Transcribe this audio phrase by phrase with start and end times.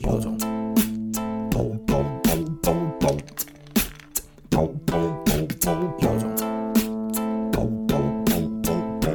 [0.00, 0.36] 有种
[1.50, 2.28] 嘣嘣嘣
[2.60, 2.68] 嘣
[3.00, 3.16] 嘣，
[4.50, 4.92] 嘣嘣
[5.24, 5.72] 嘣嘣，
[6.02, 6.22] 有种
[7.50, 7.90] 嘣嘣
[8.24, 8.28] 嘣
[8.62, 8.68] 嘣
[9.00, 9.06] 嘣，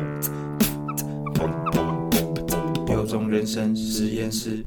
[1.36, 1.38] 嘣
[1.70, 1.78] 嘣
[2.10, 2.18] 嘣
[2.48, 4.66] 嘣，有种人生实验室。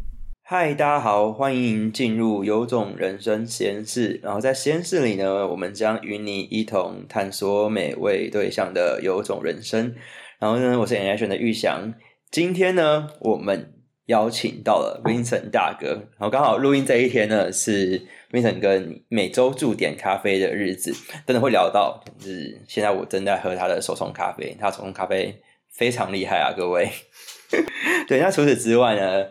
[0.55, 4.21] 嗨，大家好，欢迎进入有种人生实验室。
[4.23, 9.95] 然后在实验室里呢，我们将与你一同探索每位对象的有种人生。
[10.39, 11.95] 然后呢，我是 N H 的玉祥。
[12.31, 13.73] 今天呢，我们
[14.09, 15.87] 邀请到了 Vincent 大哥。
[15.87, 20.93] 然后刚好录音这一天呢，是 Vincent 跟每周驻点咖啡的日子，
[21.27, 22.05] 真的会聊到。
[22.19, 25.35] 就是现在我正在喝他的手冲咖啡，他手冲咖啡
[25.71, 26.91] 非常厉害啊，各位。
[28.07, 29.25] 对，那除此之外呢？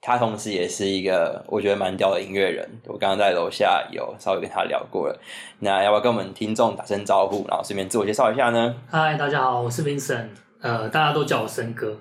[0.00, 5.20] 他同时也是一个我觉得蛮屌的音乐人，我刚刚在楼下有稍微跟他聊过了。
[5.60, 8.76] 那要不要跟我们听众打声招呼，然后顺便自我介绍一下呢？
[8.88, 10.28] 嗨，大家好，我是 Vincent，
[10.60, 11.98] 呃，大家都叫我森哥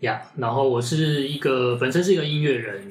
[0.00, 0.20] 呀。
[0.36, 2.90] 然后我是一个本身是一个音乐人，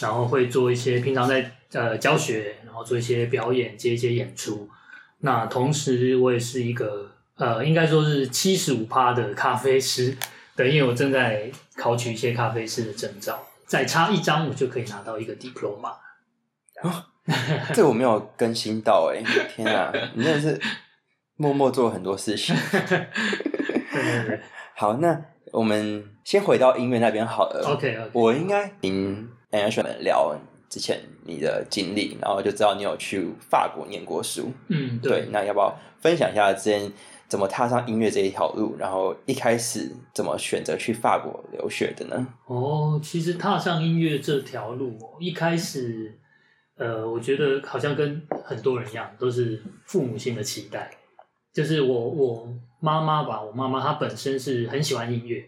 [0.00, 4.68] 然后会做一些平常在呃教学，然后做一些表演，接一些演出。
[5.20, 10.14] 那同时我也是一个呃，应该说是七十五趴的咖啡师，
[10.54, 13.40] 对，因为我正在考取一些咖啡师的证照。
[13.72, 15.94] 再差一张，我就可以拿到一个 diploma。
[16.82, 17.04] 哦，
[17.72, 19.22] 这我没有更新到哎！
[19.48, 20.60] 天啊，你真的是
[21.36, 22.54] 默默做很多事情。
[24.76, 25.18] 好，那
[25.52, 27.66] 我们先回到音乐那边好了。
[27.66, 34.52] OK，我应该听 Ash 们聊之前你的经历，然后就知道你有去法国念过书。
[34.68, 35.28] 嗯，对。
[35.30, 36.92] 那要不要分享一下之前
[37.32, 38.76] 怎么踏上音乐这一条路？
[38.78, 42.26] 然后一开始怎么选择去法国留学的呢？
[42.44, 46.14] 哦，其实踏上音乐这条路，一开始，
[46.76, 50.90] 呃，我觉得好像跟很多人一样，都是父母亲的期待。
[51.54, 52.46] 就是我我
[52.80, 55.42] 妈妈吧，我妈妈她本身是很喜欢音乐，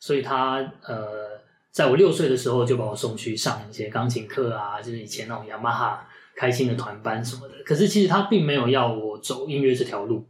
[0.00, 0.56] 所以她
[0.86, 1.38] 呃，
[1.70, 7.56] 在我六岁的时候就把我送去上一些钢琴课啊，就是以前那种雅马哈开心的团班什么的。
[7.62, 10.26] 可是其实她并没有要我走音乐这条路，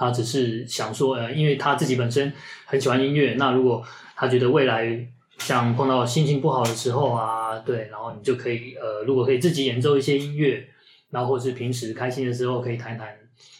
[0.00, 2.32] 他只是想说，呃，因为他自己本身
[2.64, 3.84] 很喜欢音乐，那如果
[4.16, 5.06] 他觉得未来
[5.38, 10.66] 像碰到心情不好的时候啊，对，然后你就可以呃，如果可以自己演奏一些音乐，
[11.10, 13.08] 然后或是平时开心的时候可以弹弹。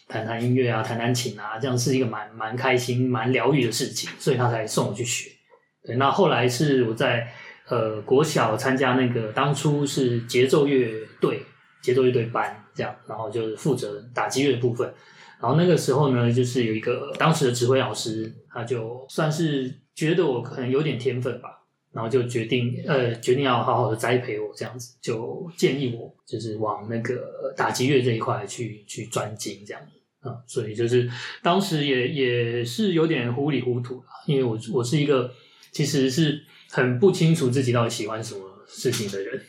[0.07, 5.31] 弹弹音乐啊，弹弹琴啊，这样是一个蛮蛮开心、蛮疗愈的事情，所以他才送我去学。
[5.85, 7.31] 对，那后来是我在
[7.69, 10.91] 呃国小参加那个当初是节奏乐
[11.21, 11.41] 队、
[11.81, 14.93] 节奏乐队班这样，然后就是负责打击乐的部分。
[15.41, 29.81] 然后那个时候呢，就是有一个当时的指挥老师，他就算是觉得我可能有点天分吧，然后就决定呃决定要好好的栽培我，这样子就建议我就是往那个打击乐这一块去去专精这样。
[30.21, 31.09] 啊，所以就是
[31.41, 35.33] 当时也也是有点糊里糊涂了，因为我我是一个
[35.71, 39.41] 其实是很不清楚自己到底喜欢什么事情的人。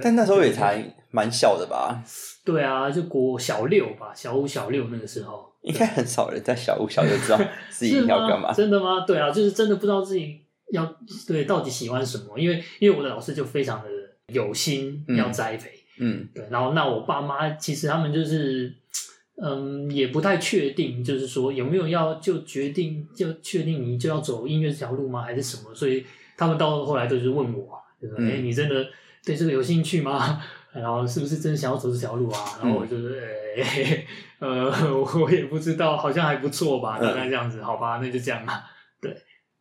[0.00, 0.76] 但那时候也才
[1.10, 2.02] 蛮小的吧？
[2.44, 7.40] 对啊，就国小六吧，小五小六那个时候，应该很少人在小五小六知道
[7.70, 8.52] 自己要干嘛。
[8.52, 9.04] 真的吗？
[9.06, 10.40] 对啊，就是真的不知道自己
[10.72, 13.88] 要对到底喜欢什么，因为因为我的老师就非常的
[14.32, 18.74] 有心要栽培，嗯，对，然后那我爸妈其实他们就是。
[19.42, 25.74] 嗯，也不太确定，就是说有没有要就决定就确定你就要走音乐这条路吗，还是什么？
[25.74, 26.04] 所以
[26.36, 28.86] 他们到后来都是问我，就是哎，你真的
[29.24, 30.42] 对这个有兴趣吗？
[30.72, 32.58] 然后是不是真的想要走这条路啊？
[32.62, 33.20] 然后我就是
[33.56, 34.04] 哎，
[34.38, 34.70] 呃，
[35.20, 38.64] 我也不知道，好像还不错吧，大概这样子，好吧，那就这样吧。
[39.00, 39.10] 对，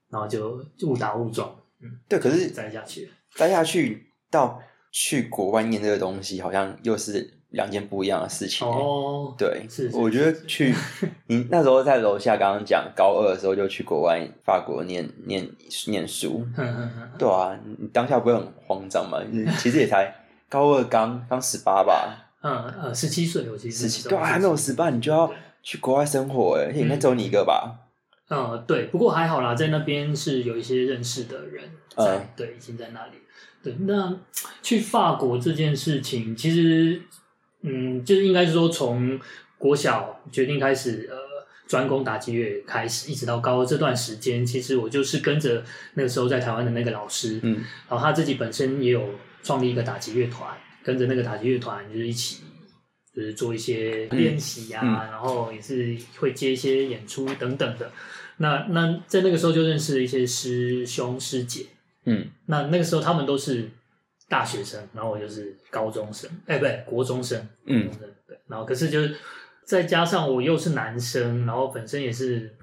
[0.09, 1.49] 然后就误打误撞，
[1.81, 4.61] 嗯，对，可是栽下去，栽下去到
[4.91, 7.35] 去国外念这个东西，好像又是。
[7.51, 10.71] 两件不一样的事情哦，对，是，我觉得去
[11.25, 15.49] 你那时候在楼下刚刚讲高二的时候就去国外法国念念
[15.87, 16.45] 念书，
[17.17, 19.17] 对啊，你当下不会很慌张吗？
[19.57, 20.13] 其实也才
[20.49, 22.51] 高二刚刚十八吧，嗯
[22.81, 25.31] 呃十七岁，我其实十七，对啊，还没有十八你就要
[25.63, 27.87] 去国外生活，哎，应该只有你一个吧？
[28.29, 33.13] 嗯，对，不过还好啦，在那边是有一些认识的人在，对，已经在那里。
[33.63, 34.17] 对，那
[34.61, 37.01] 去法国这件事情，其实。
[37.61, 39.19] 嗯，就是应该是说，从
[39.57, 41.17] 国小决定开始，呃，
[41.67, 45.61] 专攻打击乐开始，一直到高二这段时间，其实我就是跟着
[45.95, 47.55] 那个时候在台湾的那个老师，嗯，
[47.89, 49.03] 然后他自己本身也有
[49.43, 52.43] 创立一个打击乐团，跟着那个打击乐团就是一起，
[53.13, 57.91] 就是做一些练习啊，然后也是会接一些演出等等的。
[58.37, 61.65] 那那在那个时候就认识了一些师兄师姐，
[62.05, 63.69] 嗯，那那个时候他们都是。
[64.31, 67.89] 大学生，然后我就是高中生，哎，不对，国中生，嗯，
[68.27, 69.15] 对，然后可是就是
[69.65, 72.55] 再加上我又是男生，然后本身也是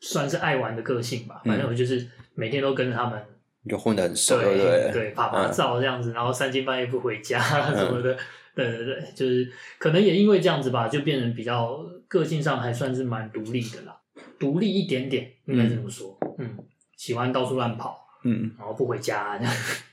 [0.00, 3.22] 算是爱玩的个性吧，反正我就是每天都跟着他们，
[3.64, 4.90] 你就混得很熟，对不对？
[4.92, 5.10] 对？
[5.10, 7.40] 拍拍照这样子，然后三更半夜不回家
[7.74, 8.16] 什么的，
[8.54, 13.98] 对对对，就是可能也因为这样子吧，就变成比较个性上还算是蛮独立的啦，
[14.38, 16.56] 独立一点点，应该这么说，嗯，
[16.96, 19.40] 喜欢到处乱跑，嗯，然后不回家，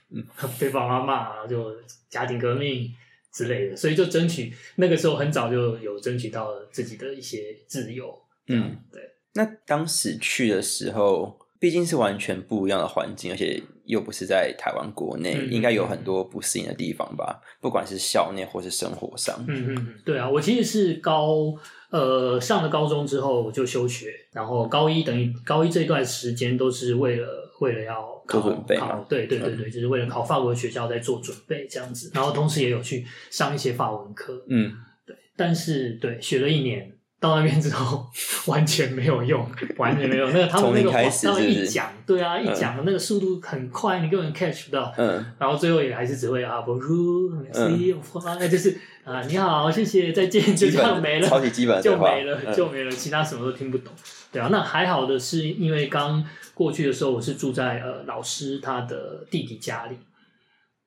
[0.59, 1.73] 被爸妈骂，然后就
[2.09, 2.93] 家庭革命
[3.31, 9.01] 之类的，所以就争取那个时候很早就有争取到自己的一些自由，嗯，对。
[9.33, 17.39] 那当时去的时候，毕竟是完全不一样的环境，而且又不是在台湾国内，嗯应该有很多不适应的地方吧？
[17.61, 19.45] 不管是校内或是生活上。
[19.47, 21.53] 嗯嗯嗯，对啊，我其实是高
[21.91, 27.27] 呃上了高中之后就休学，然后高一等于高一这段时间都是为了
[27.59, 34.73] 为了要考做准备考对对对对，就是为了考法国学校在做准备这样子，然后同时也有去上一些法文课，嗯，
[35.05, 36.91] 对，但是对学了一年。
[37.21, 38.09] 到那边之后，
[38.47, 39.47] 完全没有用，
[39.77, 40.27] 完全没有。
[40.31, 44.91] 那个他们那个从零开始他们是不是一讲，对啊，一讲那个速度很快，你根本 catch 不到。
[44.97, 53.93] 嗯然后最后也还是只会啊，bonjour，merci，au revoir，就是啊，你好，谢谢，再见，就这样没了，超级基本就没了，嗯就没了，其他什么都听不懂。
[54.31, 56.25] 对啊，那还好的是，因为刚
[56.55, 59.95] 过去的时候，我是住在呃老师他的弟弟家里。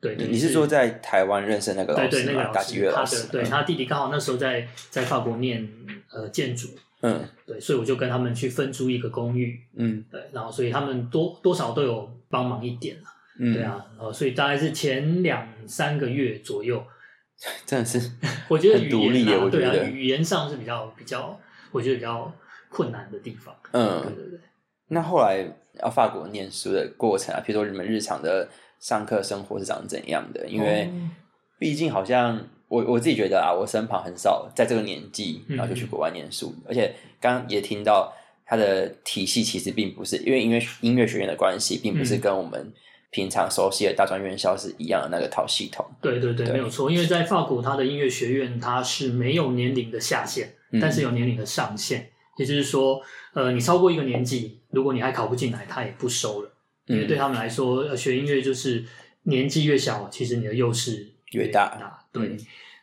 [0.05, 2.33] 对对，你是说在台湾认识那个对对老师吗？
[2.33, 3.29] 那个老师打击乐，他的老师。
[3.33, 5.67] 对他弟弟刚好那时候在在法国念
[6.13, 6.69] 呃建筑，
[7.01, 13.03] 嗯对，所以我就跟他们去分租一个公寓，嗯对，然后所以他们多多少都有帮忙一点了。
[13.41, 16.81] 嗯，对，啊，然后，所以大概是前两三个月左右，
[17.67, 18.13] 真的是
[18.49, 21.37] 我觉得语言啊，对啊，得语言上是比较比较，
[21.73, 22.33] 我觉得比较
[22.69, 23.53] 困难的地方。
[23.73, 24.03] 对嗯。
[24.03, 24.41] 对对，
[24.89, 25.45] 那后来
[25.83, 28.49] 要法国念书的过程啊，比如说你们日常的
[28.85, 30.47] 上课生活是长怎样的？
[30.47, 31.11] 因为哦
[31.59, 32.39] 毕竟好像
[32.69, 38.13] 我我自己觉得啊，我身旁很少在这个年纪嗯然后就去国外念书，而且刚刚也听到
[38.45, 42.71] 他的体系其实并不是因为音乐音乐学院的关系，并不是嗯跟我们
[43.11, 45.87] 平常熟悉的大专院校是一样的那个套系统。
[46.03, 46.91] 对对对，对没有错。
[46.91, 52.11] 因为在法国，它的音乐学院它是没有年龄的下限，嗯但是有年龄的上限。
[52.37, 53.01] 也就是说，
[53.33, 56.51] 呃，你超过一个年纪，如果你还考不进来，他也不收了。
[56.87, 58.85] 因为嗯对他们来说，呃学音乐就是
[59.25, 62.39] 年纪越小，其实你的优势越大对，嗯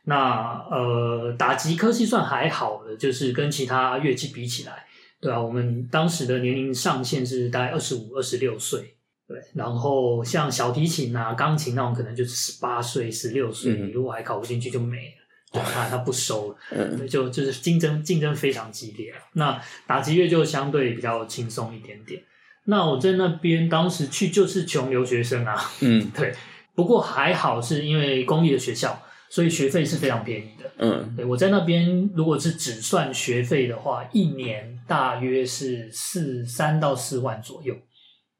[0.06, 4.86] 那呃，打击科系算还好的，就是跟其他乐器比起来，
[5.20, 8.96] 对啊，我们当时的年龄上限是大概二十五、二十六岁。
[9.28, 15.14] 对，然后像小提琴啊、钢琴那种，可能就是十八岁、十六岁，嗯你如果还考不进去就没了，
[15.54, 16.58] 对，他 他不收了。
[16.72, 19.20] 嗯，就就是竞争竞争非常激烈啊。
[19.34, 22.22] 那打击乐就相对比较轻松一点点。
[22.66, 26.34] 那我在那边当时去就是穷留学生啊， 嗯对，
[26.76, 30.70] 不过还好是因为公立的学校，所以学费是非常便宜的。
[30.78, 37.76] 嗯对我在那边如果是只算学费的话，一年大约是四三到四万左右。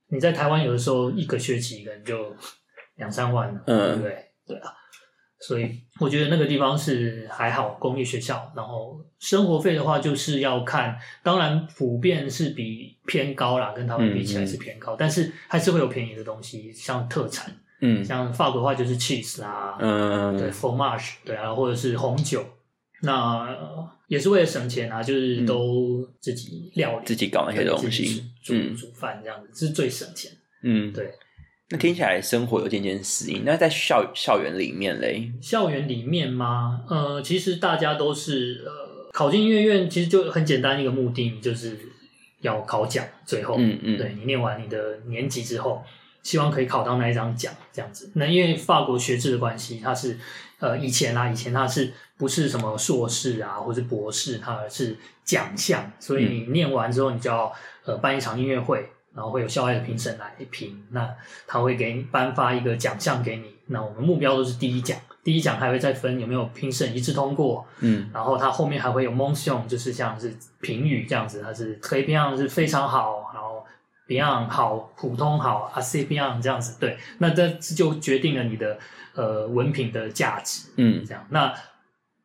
[0.10, 2.36] 你在台湾有的时候一个学期可能就
[2.98, 4.26] 两三万了，嗯对不对？
[4.48, 4.74] 对啊，
[5.42, 8.52] 所以我觉得那个地方是还好，公立学校。
[8.56, 22.46] 然后生活费的话，就是要看，当然普遍是比偏高啦，跟他们比起来是偏高，但是还是会有便宜的东西，像特产，嗯像法国的话就是 cheese 啊，嗯对嗯 fromage，对啊，或者是红酒。
[23.04, 30.30] 那、呃也是为了省钱啊，就是都自己料理，自己搞那些东西煮嗯煮饭这样子，这是最省钱。
[30.64, 31.14] 嗯，对，
[31.72, 33.44] 那听起来生活有渐渐适应。
[33.46, 36.84] 那在校校园里面嘞，校园里面吗？
[36.90, 41.80] 呃，其实大家都是呃，考进音乐院，其实就很简单一个目的，就是
[42.42, 45.82] 要考奖，最后，嗯嗯对你念完你的年级之后，
[46.24, 48.12] 希望可以考到那一张奖，这样子。
[48.16, 50.20] 那因为法国学制的关系，它是
[50.60, 57.50] 呃以前啊，以前它是不是什么硕士啊，或是博士，它是奖项，所以你念完之后，你就要
[57.86, 58.90] 呃办一场音乐会。
[59.14, 61.10] 然后会有校外的评审来评，那
[61.48, 63.56] 他会给你颁发一个奖项给你。
[63.68, 73.66] 那我们目标都是第一奖，第一奖还会再分有没有评审一致通过，嗯然后它后面还会有 mention，就是像是评语这样子，它是 très bien 是非常好，然后
[74.08, 76.78] bien 好，普通好，assez bien 这样子。
[76.80, 78.78] 对，那这就决定了你的
[79.16, 80.70] 呃文凭的价值。
[80.76, 81.54] 嗯这样，那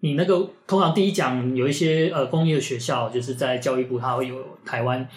[0.00, 5.08] 你那个通常第一奖有一些呃公立的学校，就是在教育部它会有台湾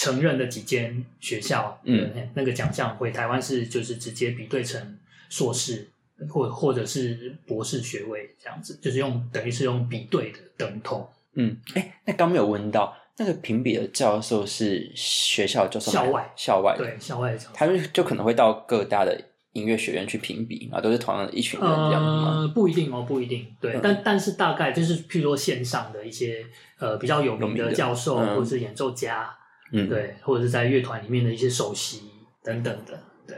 [0.00, 5.86] 承认的几间学校，嗯，那个奖项回台湾是就是直接比对成硕士
[6.26, 11.06] 或或者是博士学位这样子，就是用等于是用比对的等同。
[11.34, 16.32] 嗯，哎，那刚没有问到那个评比的教授是学校教授吗，校外。
[16.34, 22.38] 校外，对，校外的奖他们就可能会到各大的音乐学院去评比啊，都是同样的一群人这样子吗？
[22.38, 23.54] 呃，不一定哦，不一定。
[23.60, 23.80] 对，嗯。
[23.82, 26.46] 但但是大概就是，譬如说线上的一些
[26.78, 27.72] 呃比较有名的的。
[27.74, 28.34] 教授、嗯。
[28.34, 29.36] 或者是演奏家，
[29.72, 32.02] 嗯，，对，或者是在乐团里面的一些首席
[32.42, 33.36] 等等的，对。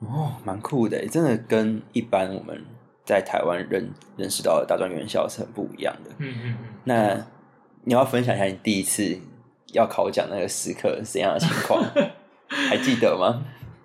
[0.00, 2.64] 哦，蛮酷的，真的跟一般我们
[3.04, 6.10] 在台湾认认识到的大专院校是很不一样的。
[6.18, 6.68] 嗯嗯嗯。
[6.84, 7.26] 那
[7.84, 9.18] 你要分享一下你第一次
[9.72, 11.84] 要考奖那个时刻是怎样的情况，
[12.48, 13.44] 还记得吗？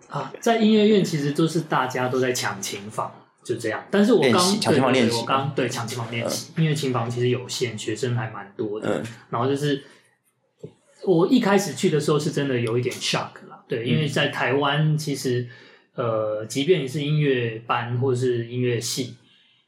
[0.10, 3.12] 啊，在音乐院其实都是大家都在抢琴房，
[3.44, 3.84] 就这样。
[3.90, 9.00] 但是我刚对抢琴房练习我刚对抢琴房练习，因为琴房其实有限，学生还蛮多的。
[9.00, 9.84] 嗯然后就是
[11.06, 15.48] 我一开始去的时候是真的有一点 shock 啦，对，嗯因为在台湾其实
[15.96, 19.16] 呃，即便你是音乐班或是音乐系，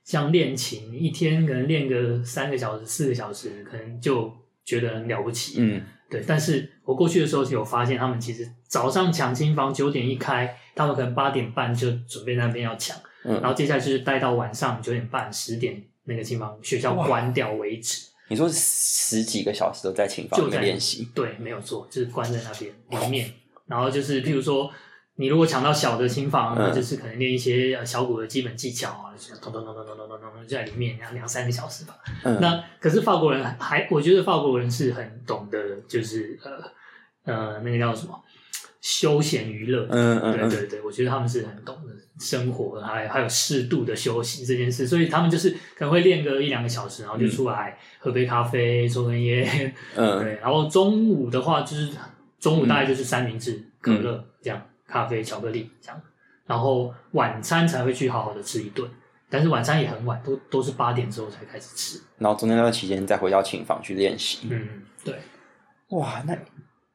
[0.04, 4.32] 像练琴一天可能练个三个小时、四个小时，可能就
[4.64, 5.56] 觉得很了不起。
[5.60, 18.08] 嗯对，但是我过去的时候有发现，他们其实早上抢琴房九点一开，他们可能八点半就准备那边要抢，然嗯，后接下来就是待到晚上九点半、十点那个琴房学校哇关掉为止。
[18.28, 23.32] 你说十几个小时都在琴房在面练习，对，没有错，就是关在那边里面。
[23.68, 24.72] 然后就是譬如说，
[25.16, 31.98] 你如果抢到小的琴房，就是可能练一些呃小鼓的基本技巧啊，就是咚咚咚咚咚咚咚咚就在里面两两三个小时吧。
[32.24, 38.20] 嗯，那可是法国人还，我觉得法国人是很懂得，就是呃呃那个叫什么
[38.86, 39.88] 休闲娱乐。
[39.90, 41.92] 嗯嗯嗯对对对，我觉得他们是很懂得
[42.24, 51.90] 生活，还还有适度的休息这件事，所以他们就是可能会练个一两个小时，然后就出来喝杯咖啡、抽根烟，嗯 对，然后中午的话就是
[52.40, 56.00] 中午大概就是三明治、可乐这样，咖啡、巧克力这样，
[56.46, 58.88] 然后晚餐才会去好好的吃一顿，
[59.32, 62.00] 但是晚餐也很晚，都都是八点之后才开始吃。
[62.20, 64.48] 然后中间那段期间再回到琴房去练习。
[64.52, 65.16] 嗯，对，
[65.90, 66.38] 哇，那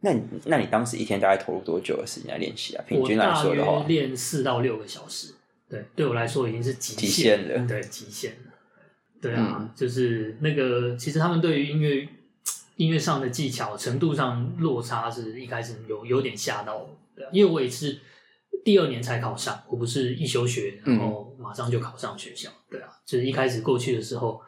[0.00, 2.84] 那你那你当时一天大概投入多久的时间来练习啊？
[2.86, 5.34] 平我均来说的话，练四到六个小时，
[5.68, 8.52] 对，对我来说已经是极极限限了对，极限了。
[9.20, 9.70] 对啊，嗯。
[9.76, 12.08] 就是那个，其实他们对于音乐
[12.76, 17.98] 音乐上的技巧程度上落差是一开始有有点吓到我，对啊，因为我也是
[18.64, 24.40] 第二年才考上，我不是一休学，然后马上就考上学校，对啊，就是一开始过去的时候，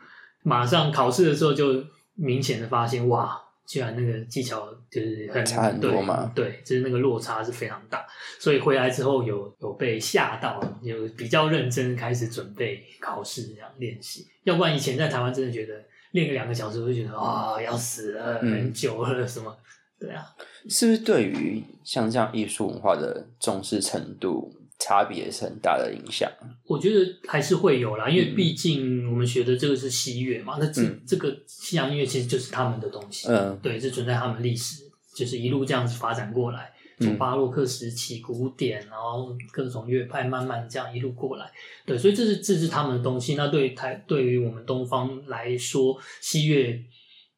[0.43, 8.05] 马上考试的时候就明显的发现，哇，居然那个技巧就是很差很多对嘛对，就是那个落差是非常大，
[8.39, 19.57] 所以回来之后有有被吓到，有比较认真开始准备考试这样练习，要不然以前在台湾真的觉得练个两个小时，我就觉得啊、要死了，嗯很久了什么，
[19.99, 20.25] 对啊，
[20.69, 24.53] 是不是对于像这样艺术文化的重视程度
[24.83, 26.29] 差别是很大的影响？
[26.67, 34.83] 我觉得还是会有啦，因为嗯毕竟我们学的这个是西乐嘛，那这、嗯这个西洋音乐其实就是他们的东西，嗯对，是存在他们历史，
[35.15, 41.49] 就是一路这样子发展过来，嗯从巴洛克时期古典，然后各种乐派慢慢这样一路过来，
[41.87, 43.37] 对，所以这是这是他们的东西。
[43.37, 46.77] 那对于台对于我们东方来说，西乐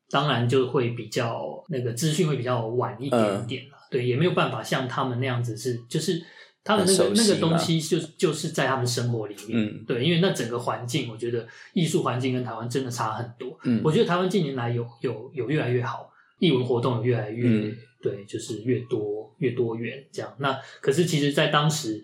[0.09, 6.25] 当然就会比较那个资讯会比较晚一点点啦，对，也没有办法像他们那样子是就是。
[6.64, 13.59] 他们那个那个东西就就是在他们生活里面，嗯对，因为那整个环境，我觉得艺术环境跟台湾真的差很多。
[13.64, 20.35] 嗯我觉得台湾近年来有有有越来越好，艺文活动有越来越、嗯对，就是越多越多元这样。
[20.38, 22.02] 那可是其实，在当时，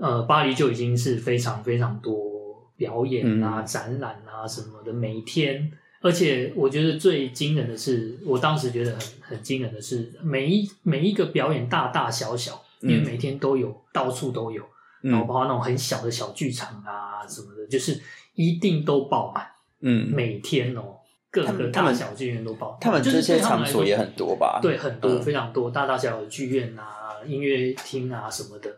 [0.00, 5.70] 呃，巴黎就已经是非常非常多表演啊、嗯展览啊什么的，每天。
[6.00, 14.62] 而且我觉得最惊人的是，我当时觉得很很惊人的是，每一每一个表演大大小小，因为嗯每天都有，到处都有。
[15.00, 18.00] 然后嗯包括那种很小的小剧场啊什么的，就是
[18.34, 19.46] 一定都爆满，
[19.80, 20.96] 嗯，每天哦，
[21.30, 22.78] 各个大小剧院都爆满。
[22.80, 24.60] 他们就是这些场所也很多吧？
[24.62, 28.70] 对，很多、嗯非常多，大大小小的剧院啊、音乐厅啊什么的，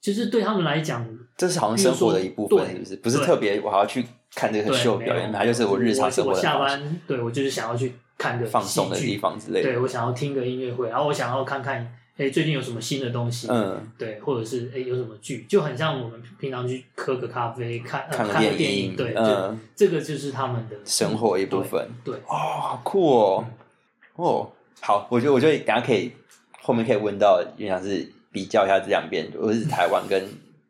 [0.00, 1.04] 就是对他们来讲，
[1.36, 2.96] 这是好像生活的一部分，对是不是？
[2.96, 4.04] 不是特别我还要去
[4.34, 9.68] 看这个秀表演，它就是我日常生活我下班，对我就是想要去看个放松的地方之类的。
[9.68, 21.88] 对我想要听个音乐会，然后我想要看看，哎，最近有什么新的东西，嗯，对，或者是哎有什么剧，就很像我们平常去喝个咖啡，看、呃、看个电影影，对，嗯就这个就是他们的生活一部分。
[22.04, 23.44] 对，对哦，好酷哦！
[24.14, 26.12] 哦，好，我觉得我觉得等一下可以
[26.60, 30.22] 后面可以问到，就像是比较一下这两边，或是台湾跟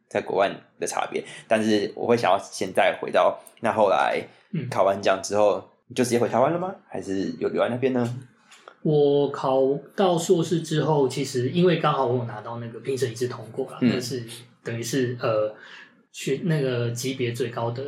[0.09, 1.23] 在国外的差别。
[1.47, 6.75] 但是我会想要现在回到那后来嗯考完奖之后，你就直接回台湾了吗？
[6.89, 8.19] 还是有留在那边呢？
[8.83, 13.91] 我考到硕士之后，其实因为刚好我有拿到那个评审一致通过了，嗯。
[13.91, 14.25] 那是
[14.65, 15.55] 等于是呃
[16.11, 17.83] 学那个级别最高的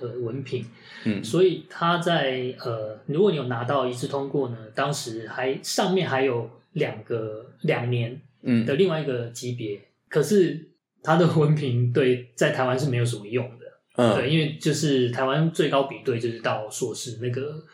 [0.00, 0.64] 呃文凭，
[1.04, 1.22] 嗯。
[1.22, 8.66] 所以他在呃，如果你有拿到一致通过呢，当时还上面还有两个两年嗯。
[8.66, 10.68] 的另外一个级别，可是
[11.04, 14.16] 他的文凭对在台湾是没有什么用的，嗯。
[14.16, 17.64] 对，因为就是台湾最高比对就是到硕士那个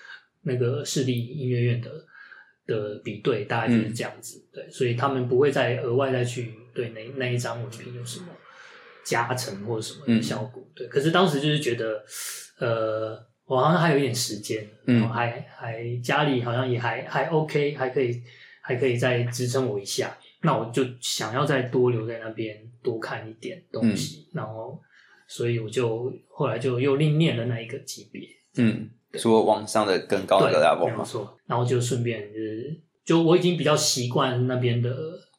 [0.43, 1.91] 那个市立音乐院的
[2.69, 8.27] 的比对大概就是这样子，对，所以他们不会再额外再去对那那一张文凭有什么
[9.03, 10.87] 加成或者什么的效果，对。
[10.87, 12.05] 可是当时就是觉得，
[12.59, 15.09] 呃，我好像还有一点时间，嗯。
[15.09, 18.23] 还还家里好像也还还 OK，还可以
[18.61, 24.79] 还可以再支撑我一下，那我就想要再多留在那边多看一点东西，然后
[25.27, 31.37] 所以我就后来就又另念了那一个级别，嗯，说往上的更高的对 level 没有嘛，错。
[31.47, 34.95] 然后就顺便就是，就我已经比较习惯那边的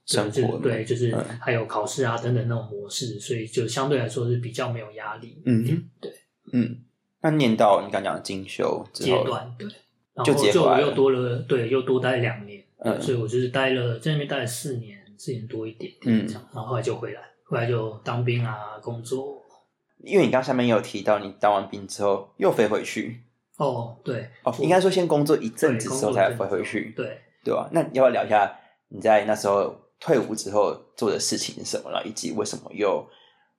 [0.05, 1.23] 生活就是对，就是嗯。
[1.39, 5.41] 还有考试啊等等那种模式，所以就相对来说是比较没有压力。
[5.45, 5.65] 嗯。
[5.67, 6.11] 哼，对，
[6.53, 6.81] 嗯，
[7.21, 9.67] 那念到你刚讲的进修之后，阶段对，
[10.15, 12.99] 然就后就我又多了，对，又多待两年，嗯。
[13.01, 16.27] 所以我就是待了在那边待了四年，四年多一点点嗯。
[16.27, 19.43] 这样，然后后来就回来，后来就当兵啊，工作。
[20.03, 23.21] 因为你刚下面也有提到，你当完兵之后又飞回去，
[23.59, 27.21] 哦，对，哦，应该说先工作一阵子之后才工作一阵子飞回去，对。
[27.41, 27.69] 对吧？
[27.71, 28.53] 那要不要聊一下
[28.89, 33.07] 你在那时候退伍之后做的事情是什么了，以及为什么又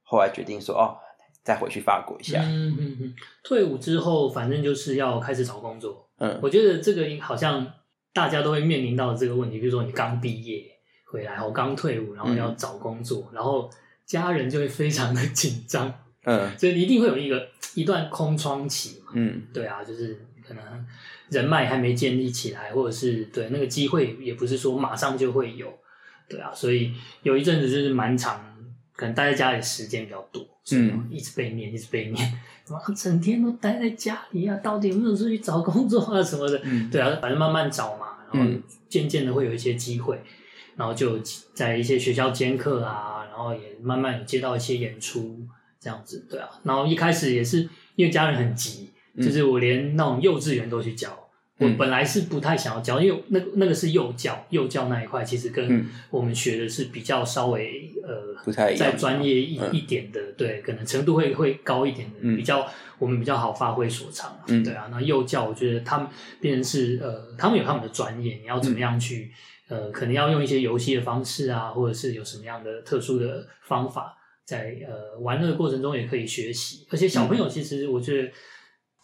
[0.02, 0.94] 后来决定说哦，
[1.42, 2.42] 再回去法国一下？
[2.42, 6.06] 嗯嗯嗯，退伍之后，反正就是要开始找工作。
[6.18, 7.66] 嗯我觉得这个好像
[8.12, 10.62] 大家都会面临到这个问题，比如说你刚毕业
[11.10, 13.68] 回来，我刚退伍，然后要找工作，然后
[14.04, 15.92] 家人就会非常的紧张，
[16.24, 16.58] 嗯。
[16.58, 19.12] 所以你一定会有一个一段空窗期嘛。
[19.14, 19.42] 嗯。
[19.52, 20.62] 对啊，就是可能
[21.28, 25.72] 人脉还没建立起来，或者是对那个机会也不是说马上就会有，
[26.28, 28.56] 对啊，所以有一阵子就是蛮长，
[28.94, 36.60] 可能待在家里时间比较多，所以嗯一直被念，一直被念，哇，整天都待在家里啊，到底有没有出去找工作啊什么的？
[36.64, 36.90] 嗯。
[36.90, 40.20] 对啊，反正慢慢找嘛，然后嗯渐渐的会有一些机会，
[40.76, 41.16] 然后就
[41.54, 45.38] 在一些学校兼课啊，然后也慢慢有接到一些演出
[45.80, 51.10] 这样子，对啊，然后一开始也是因为家人很急，嗯就是我连那种幼稚园都去教。
[51.56, 62.66] 我嗯本来是不太想要教，因为那个那个是幼教，幼教那一块其实跟嗯我们学的是比较稍微呃不太一样再专业一、嗯一点的，对，可能程度会会高一点的，嗯比较
[62.98, 64.88] 我们比较好发挥所长啊，嗯对啊。
[64.90, 66.08] 那幼教我觉得他们
[66.40, 69.30] 变成是呃，他们有他们的专业，你要怎么样去、
[69.68, 74.16] 呃，可能要用一些游戏的方式啊，或者是有什么样的特殊的方法，
[74.50, 76.84] 在呃玩乐的过程中也可以学习。
[76.90, 78.32] 而且小朋友其实我觉得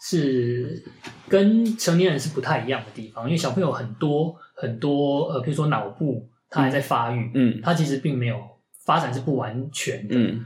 [0.01, 0.83] 是
[1.29, 8.39] 跟成年人是不太一样的地方，因为小朋友很多很多呃，比如说脑部他还在发育，嗯他其实并没有
[8.85, 10.17] 发展是不完全的。
[10.17, 10.45] 嗯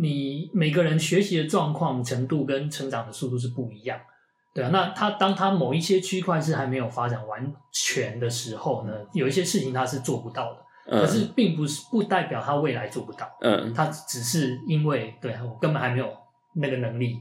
[0.00, 3.98] 你每个人学习的状况程度跟成长的速度是不一样，
[4.54, 4.70] 对啊。
[4.72, 13.72] 那他当他某一些区块是还没有发展完全的时候呢，有一些事情他是做不到的，嗯可是并不是不代表他未来做不到，嗯。
[13.74, 16.10] 他只是因为对我根本还没有
[16.54, 17.20] 那个能力，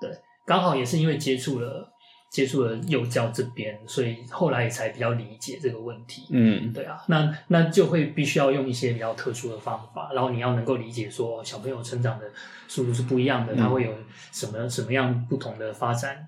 [0.00, 0.10] 对，
[0.46, 1.92] 刚好也是因为接触了
[2.30, 6.72] 接触了幼教这边，所以后来也才比较理解这个问题，嗯。
[6.72, 12.26] 对啊，那那就会必须要用一些比较特殊的方法，然后你要能够理解说小朋友成长的
[12.66, 13.56] 速度是不一样的，嗯。
[13.56, 13.92] 他会有
[14.32, 16.26] 什么什么样不同的发展，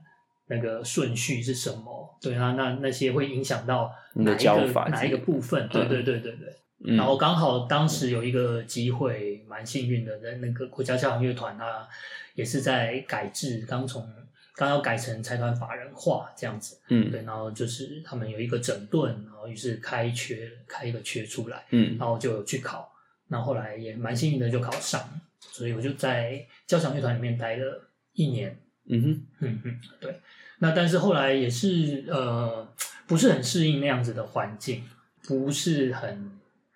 [0.48, 2.18] 那个顺序是什么？
[2.20, 5.68] 对啊，那那些会影响到哪一个哪一个部分？
[5.68, 6.56] 对对对对对。
[6.84, 11.88] 嗯，然后刚好当时有一个机会，蛮幸运的，在那个国家交响乐团，啊
[12.34, 14.06] 也是在改制，刚从
[14.54, 16.78] 刚要改成财团法人化这样子。
[16.88, 22.92] 嗯对，然后就是他们有一个整顿，然后于是开缺开一个缺出来，嗯然后就有去考，
[23.28, 25.02] 那后来也蛮幸运的就考上，
[25.40, 28.54] 所以我就在交响乐团里面待了一年，
[28.88, 30.20] 嗯哼嗯嗯，对。
[30.58, 32.66] 那但是后来也是呃
[33.06, 34.84] 不是很适应那样子的环境，
[35.26, 36.30] 不是很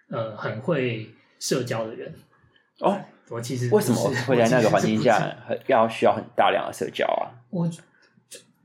[0.08, 2.14] 呃很会社交的人。
[2.80, 5.00] 哦，我其实为什么会在那个环境？
[5.00, 5.34] 下
[5.66, 7.32] 要需要很大量的社交啊？
[7.50, 7.80] 我就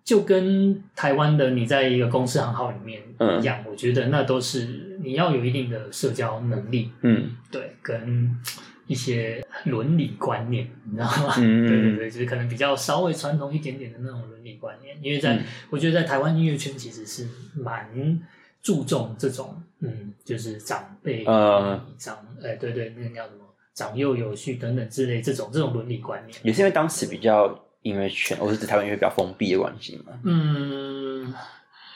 [0.04, 8.38] 就跟台湾的你在一个公司行号里面嗯一样，我觉得那都是你要有一定的社交能力，嗯对，跟
[8.88, 11.34] 一些伦理观念，你知道吗？
[11.38, 17.90] 嗯 对对对，就是可能比较稍微传统一点点的那种伦理观念，因为在、嗯我觉得在台湾音乐圈其实是蛮
[18.62, 26.40] 注重这种，嗯，就是长辈、呃长，哎、对对，那个叫什么长幼有序等等之类这种这种伦理观念。
[26.44, 27.48] 也是因为当时比较
[27.82, 30.14] 音乐圈，我是指台湾音乐比较封闭的关系嘛。
[30.24, 31.34] 嗯，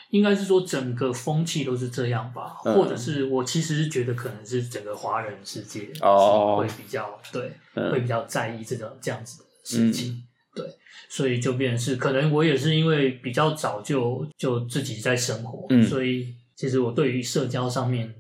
[0.10, 10.24] 应该是说整个风气都是这样吧，嗯或者是我其实是觉得可能是整个华人世界哦会比较对，嗯会比较在意这个这样子的事情。
[10.56, 10.66] 对，
[11.10, 18.14] 所以就变成是，可能我也是因为比较早就就自己在生活，嗯所以其实我对于社交上面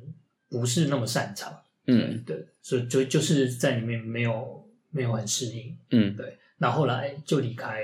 [0.49, 1.51] 不是那么擅长。
[1.87, 5.75] 嗯对，所以就就是在里面没有没有很适应。
[5.89, 7.79] 嗯对，那后来就离开。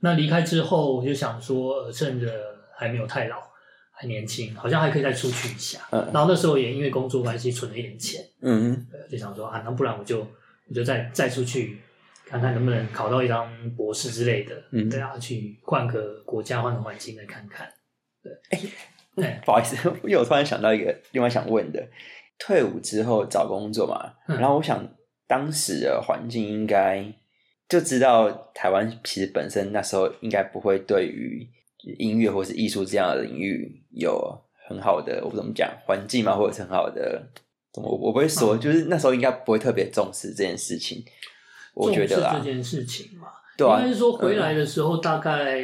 [0.00, 2.26] 那离开之后，我就想说，呃趁着
[2.74, 3.36] 还没有太老，
[4.00, 5.78] 还年轻，好像还可以再出去一下。
[5.90, 11.76] 嗯然后那时候也因为工作关系存了一点钱，嗯对就想说啊，那不然我就我就再再出去
[12.24, 17.70] 看看能不能考到一张博士之类的，嗯对啊，去换个国家换个环境再看看。
[18.22, 18.32] 对，
[19.22, 21.86] 哎、不好意思， 因为我突然想到一个另外想问的，
[22.38, 24.82] 退伍之后找工作嘛，嗯然后我想
[25.26, 27.04] 当时的环境应该
[27.68, 31.46] 就知道台湾其实本身那时候应该不会对于
[31.98, 34.38] 音乐或是艺术这样的领域有
[34.68, 37.22] 很好的我不怎么讲环境嘛，或者是很好的
[37.72, 38.60] 怎么我我不会说，嗯。
[38.60, 41.04] 就是那时候应该不会特别重视这件事情，
[41.74, 42.36] 我觉得啦。
[42.38, 45.60] 这，件事情嘛，对啊应该是说回来的时候，大概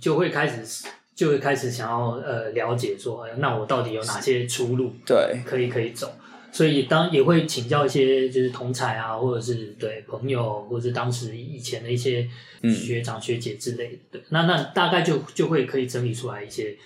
[0.00, 6.10] 就会开始就会开始想要呃了解说，哎那我到底有哪些出路对，可以可以走。
[6.52, 12.28] 所以当也会请教一些就是同才啊，或者是对朋友，或者是当时以前的一些
[12.62, 12.70] 嗯。
[12.72, 13.98] 学长学姐之类的。
[14.12, 16.76] 对，那那大概就就会可以整理出来一些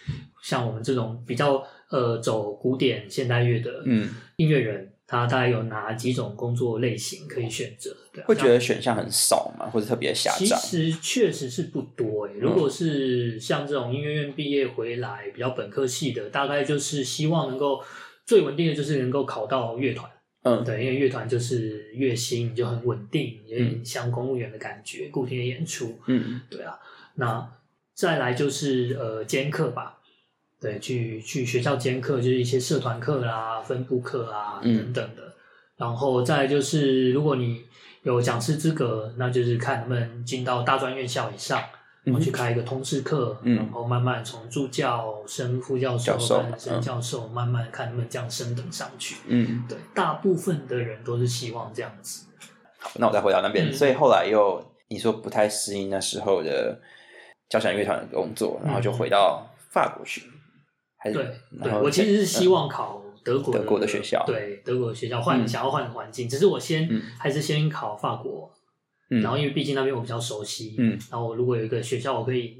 [0.42, 7.96] 像我们这种比较呃走古典现代乐的嗯，音乐人，他大概有哪几种工作类型可以选择？
[8.12, 10.38] 对啊，会觉得选项很少嘛，或者特别狭窄？
[10.38, 12.40] 其窄，实确实是不多诶、嗯。
[12.40, 17.83] 如果是像这种音乐院毕业回来比较本科系的，大概就是希望能够
[18.26, 20.10] 最稳定的就是能够考到乐团。
[20.46, 25.98] 嗯对，因为乐团就是月薪就很稳定，有点像公务员的感觉，固定的演出。
[26.06, 26.78] 嗯对啊，
[27.14, 27.50] 那
[27.94, 29.98] 再来就是呃兼课吧，
[30.60, 35.34] 对，去去学校兼课，就是一些社团课啦、分部课啊嗯等等的。
[35.76, 37.64] 然后再来就是，如果你
[38.02, 41.62] 有讲师资格，那就是看能不能进到大专院校以上，
[42.05, 43.57] 然后去开一个通识课，嗯。
[43.57, 46.81] 然后慢慢从助教升副教授、升嗯。
[46.81, 49.17] 教授，慢慢看能不能这样升等上去。
[49.27, 49.64] 嗯。
[49.69, 52.27] 对，大部分的人都是希望这样子。
[52.97, 53.73] 那我再回到那边，嗯。
[53.73, 56.79] 所以后来又你说不太适应那时候的
[57.49, 60.23] 交响乐团的工作，然后就回到法国去，
[60.99, 65.49] 还是对，我其实是希嗯望考德国德国的学校对德国的学校换、嗯。
[65.49, 67.01] 想要换个环境，只是我先、嗯。
[67.19, 68.53] 还是先考法国，
[69.11, 69.21] 嗯。
[69.23, 70.99] 然后因为毕竟那边我比较熟悉，嗯。
[71.11, 72.57] 然后如果有一个学校我可以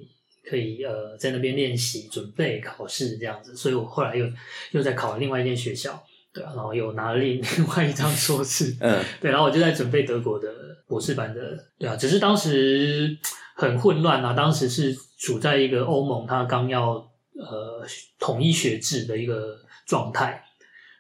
[0.49, 4.27] 可以呃在那边练习准备考试这样子，所以我后来又
[4.73, 6.03] 又在考另外一间学校，
[6.33, 9.03] 对啊，然后又拿了另 另外一张硕士，嗯。
[9.21, 10.49] 对，然后我就在准备德国的
[10.87, 13.17] 博士班的，对啊，只是当时
[13.57, 16.97] 很混乱啊，当时是处在一个欧盟它刚要
[17.37, 17.87] 呃
[18.19, 20.45] 统一学制的一个状态，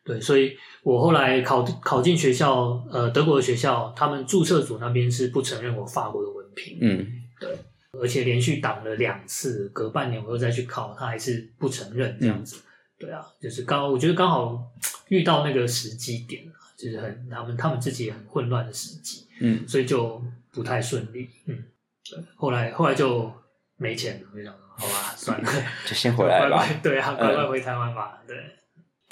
[0.04, 7.06] 对，所以我后来考考进学校，呃，德国的学校，他们注册组那边是不承认我法国的文凭，嗯
[7.40, 7.50] 对
[7.92, 12.56] 而且连续挡了两次，隔半年我又再去考，他还是不承认这样子。
[12.98, 14.70] 对啊，就是刚我觉得刚好
[15.08, 21.28] 遇到那个时机点啊，就是很他们他们自己也很混乱的时机，嗯所以就不太顺利。
[21.46, 21.64] 嗯，
[22.10, 23.32] 对，后来后来就
[23.76, 25.50] 没钱了，我就想说，好吧，算了，
[25.86, 26.58] 就先回来吧。
[26.58, 28.20] 乖乖对啊，乖乖嗯回台湾吧。
[28.26, 28.36] 对，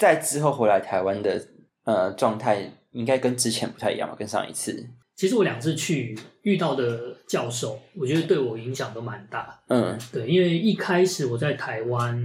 [0.03, 1.41] 在之后回来台湾的
[1.85, 4.15] 呃状态，应该跟之前不太一样吧？
[4.17, 9.59] 跟上一次，其实我两次去遇到的教授，我觉得对我影响都蛮大。
[9.67, 12.21] 嗯对，因为一开始我在台湾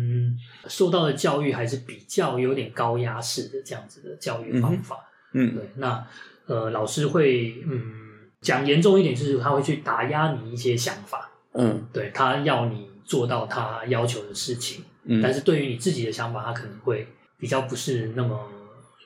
[0.66, 4.96] 受到的教育还是比较有点高压式的这样子的教育方法。
[5.32, 6.06] 嗯对，那
[6.46, 7.82] 呃，老师会嗯
[8.40, 17.06] 讲严重一点，就是他会去打压你一些想法，嗯对他要你做到他要求的事情，嗯，但是对于你自己的想法，他可能会
[17.38, 18.50] 比较不是那么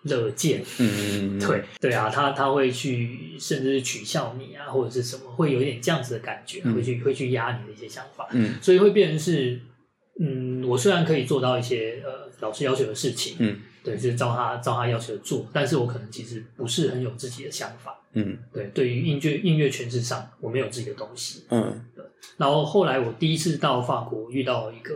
[0.03, 0.63] 乐见。
[0.79, 8.27] 嗯对对啊，他他会去甚至是取笑你啊，或者是什么，会有一点这样子的感觉，嗯会去会去压你的一些想法。
[8.33, 9.61] 嗯所以会变成是，
[10.19, 21.45] 嗯，我虽然可以做到一些呃老师要求的事情，嗯对，就是照他照他要求的做，但是我可能其实不是很有自己的想法，嗯对，对于音乐音乐诠释上，我没有自己的东西。
[21.51, 21.85] 嗯
[22.37, 24.95] 然后后来我第一次到法国，遇到一个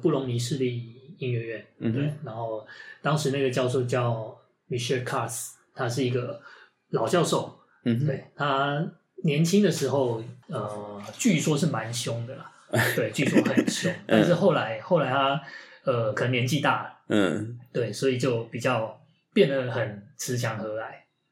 [0.00, 0.82] 布隆尼市立
[1.20, 2.66] 音乐院，嗯对，然后
[3.00, 4.36] 当时那个教授叫
[4.68, 6.40] Michel Cars，他是一个
[6.88, 8.84] 老教授，嗯哼，对他
[9.22, 12.50] 年轻的时候，呃，据说是蛮凶的啦，
[12.96, 15.40] 对，据说很凶，但是后来后来他
[15.84, 17.58] 呃，可能年纪大了，嗯。
[17.72, 19.00] 对，所以就比较
[19.32, 20.90] 变得很慈祥和蔼，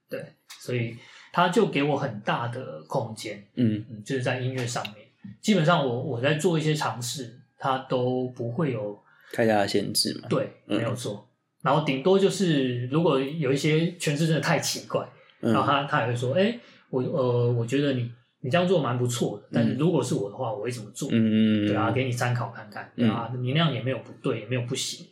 [0.08, 0.24] 对，
[0.60, 0.96] 所以
[1.32, 3.84] 他就给我很大的空间，嗯。
[3.90, 5.08] 嗯，就是在音乐上面，
[5.40, 10.28] 基本上我我在做一些尝试，他都不会有太大的限制嘛。
[10.28, 10.76] 对，嗯。
[10.78, 11.28] 没有错。
[11.62, 15.08] 然后顶多就是，如果有一些诠释真的太奇怪，
[15.40, 15.52] 嗯。
[15.52, 16.58] 然后他他也会说，哎、
[16.90, 18.10] 我呃，我觉得你
[18.40, 21.08] 你这样做蛮不错的，但是如果是我的话，我会怎么做？
[21.12, 25.06] 嗯对啊，给你参考看看，对啊，你那样也没有不对，也没有不行，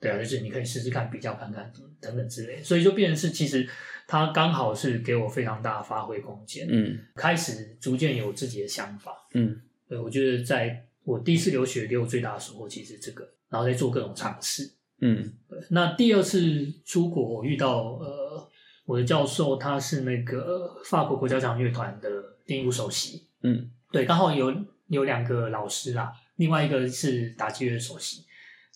[0.00, 3.68] 对啊，就是你可以试试看，比较看看等等之类，所以就变成是，其实
[4.08, 6.98] 他刚好是给我非常大的发挥空间，嗯。
[7.14, 9.12] 开始逐渐有自己的想法。
[9.34, 9.60] 嗯。
[9.86, 14.72] 对，我觉得在我第一次留学给我最大的收获，其实这个然后再做各种尝试。
[15.02, 18.48] 嗯对那第二次出国，我遇到呃
[18.84, 22.08] 我的教授，他是那个法国国家交响乐团的
[22.44, 24.54] 电鼓首席，嗯对，刚好有
[24.88, 28.24] 有两个老师啦，另外一个是打击乐首席，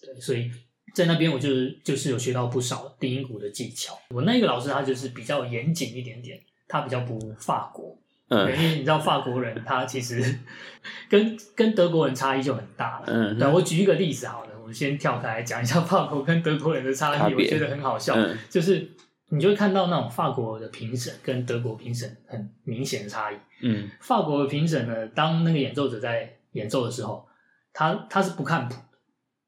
[0.00, 0.50] 对，所以
[0.94, 3.98] 在那边我就是就是有学到不少低音鼓的技巧。
[4.08, 10.38] 我那个老师他就是比较严谨一点点，他比较不法国，嗯因为你知道法国人他其实
[11.10, 13.06] 跟跟德国人差异就很大了。
[13.08, 18.90] 嗯对，我举一个例子好了，我先跳开来讲一下 法国跟德国人的差异，我觉得很好笑，嗯就是
[19.28, 23.36] 你就会看到那种法国的评审跟德国评审很明显的差异。
[23.62, 27.26] 嗯法国的评审呢，当那个演奏者在演奏的时候，
[27.72, 28.80] 他他是不看谱的，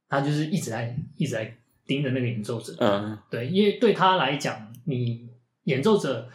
[0.08, 2.74] 他就是一直在一直在盯着那个演奏者。
[2.80, 5.28] 嗯对，因为对他来讲，你
[5.64, 6.28] 演奏者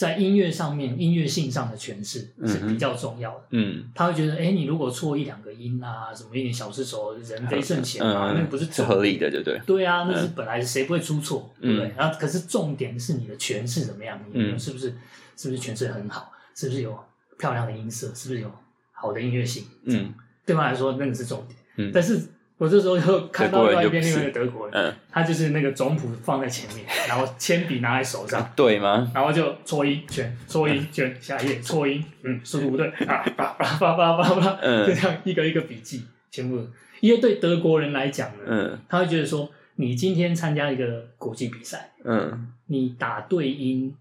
[0.00, 3.44] 在音乐上面、音乐性上的诠释是比较重要的。
[3.50, 9.60] 嗯他会觉得，哎，你如果错一两个音啊，什么一点小失手，人非圣贤啊，那个不是合理的，对不对？
[9.66, 11.92] 对啊，那是本来谁不会出错，对不对嗯？
[11.98, 14.18] 然后可是重点是你的诠释怎么样，
[14.58, 14.94] 是不是
[15.36, 16.98] 是不是诠释很好，是不是有
[17.38, 18.50] 漂亮的音色，是不是有
[18.92, 19.64] 好的音乐性？
[19.84, 20.14] 嗯
[20.46, 21.58] 对方来说那个是重点。
[21.76, 22.18] 嗯但是
[22.60, 29.10] 我这时候就看到另外一边另外一个德国人，嗯，他就是那个总谱放在前面，然后铅笔拿在手上，对吗？
[29.14, 34.86] 然后就搓一圈，搓一圈，下一页搓音，嗯，速度不对啊，叭叭叭叭叭叭，嗯。
[34.86, 36.62] 就这样一个一个笔记，全部。
[37.00, 38.78] 因为对德国人来讲呢，嗯。
[38.90, 42.52] 他会觉得说，你今天参加一个国际比赛，嗯。
[42.66, 43.96] 你打对音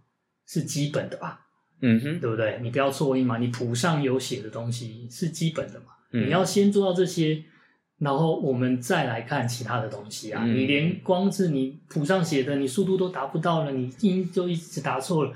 [0.45, 1.39] 是基本的吧，
[1.81, 2.59] 嗯哼，对不对？
[2.61, 6.27] 你不要错音嘛，你谱上有写的东西是基本的嘛，嗯。
[6.27, 7.41] 你要先做到这些，
[7.99, 10.41] 然后我们再来看其他的东西啊。
[10.43, 10.55] 嗯。
[10.55, 15.31] 你连光是你谱上写的，你速度都达不到了，你音就一直答错了，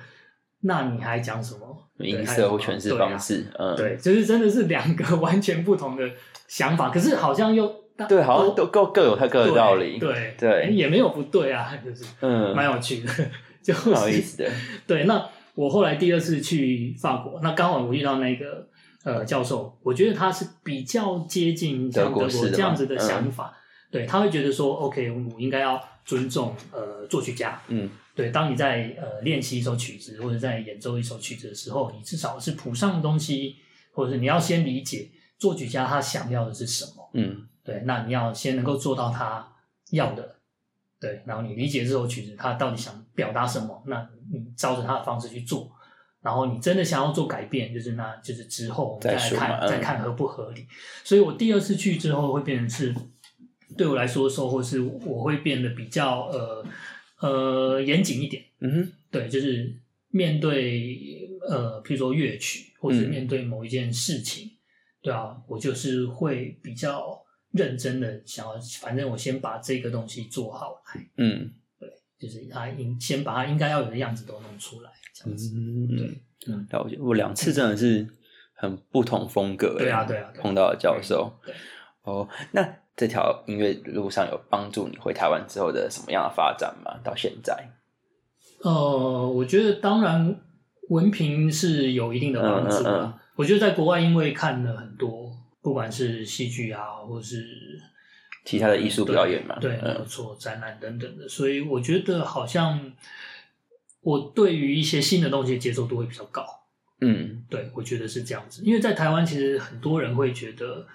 [0.62, 1.80] 那你还讲什么？
[2.00, 3.18] 音色或诠释方？
[3.18, 6.10] 式，嗯，对就是真的是两个完全不同的
[6.48, 7.72] 想法，可是好像又
[8.10, 10.70] 对，好像都各各有它各的道理，对对。
[10.72, 13.14] 也没有不对啊，就是嗯，蛮有趣的，
[13.62, 14.50] 就是蛮有意思的，
[14.88, 15.24] 对，那
[15.54, 18.68] 我后来第二次去法国，那刚好我遇到那个
[19.04, 23.00] 呃教授，我觉得他是比较接近像德国这样子的嗯。
[23.00, 23.56] 想法，
[23.92, 27.90] 对，他会觉得说，OK，我应该要尊重呃作曲家，嗯。
[28.16, 33.56] 对，当你在呃练习一首曲子或者在演奏一首曲子的时候，你至少是谱上的东西，
[33.92, 37.48] 或者是你要先理解作曲家他想要的是什么，嗯。
[37.64, 39.48] 对，那你要先能够做到他
[39.92, 40.36] 要的，
[41.00, 45.72] 对，然后你理解这首曲子他到底想表达什么，那你照着他的方式去做，
[46.24, 50.66] 然后你真的想要做改变，就是那就是之后我们再来看再看合不合理。
[51.04, 52.96] 所以我第二次去之后会变成是，
[53.78, 56.66] 对我来说收获是我会变得比较呃
[57.20, 59.78] 呃严谨一点，嗯哼，对，就是
[60.10, 64.50] 面对呃，譬如说乐曲，或者面对某一件事情，
[65.02, 71.52] 对啊，我就是会比较认真的想要，反正我先把这个东西做好来，嗯
[72.24, 75.54] 就是他应先把他应该要有的样子都弄出来，这样子。
[75.56, 76.98] 嗯，对嗯了解。
[77.00, 78.08] 我两次真的是
[78.54, 81.54] 很不同风格，对啊对啊碰到的教授，对，
[82.04, 86.98] 哦，那这条音乐路上有帮助你回台湾之后的什么样的发展吗？
[87.04, 87.70] 到现在，
[88.64, 90.40] 呃，我觉得当然
[90.90, 93.20] 文凭是有一定的帮助嗯嗯啊。
[93.36, 95.32] 我觉得在国外，因为看了很多，
[95.62, 97.44] 不管是戏剧啊，或是
[98.46, 102.92] 其他的艺术表演嘛，对，没错，展览等等的，所以我觉得好像
[104.02, 106.46] 我对于一些新的东西的接受度会比较高。
[107.00, 107.44] 嗯。
[107.50, 110.86] 对，我觉得是这样子，因为在台湾其实很多人会觉得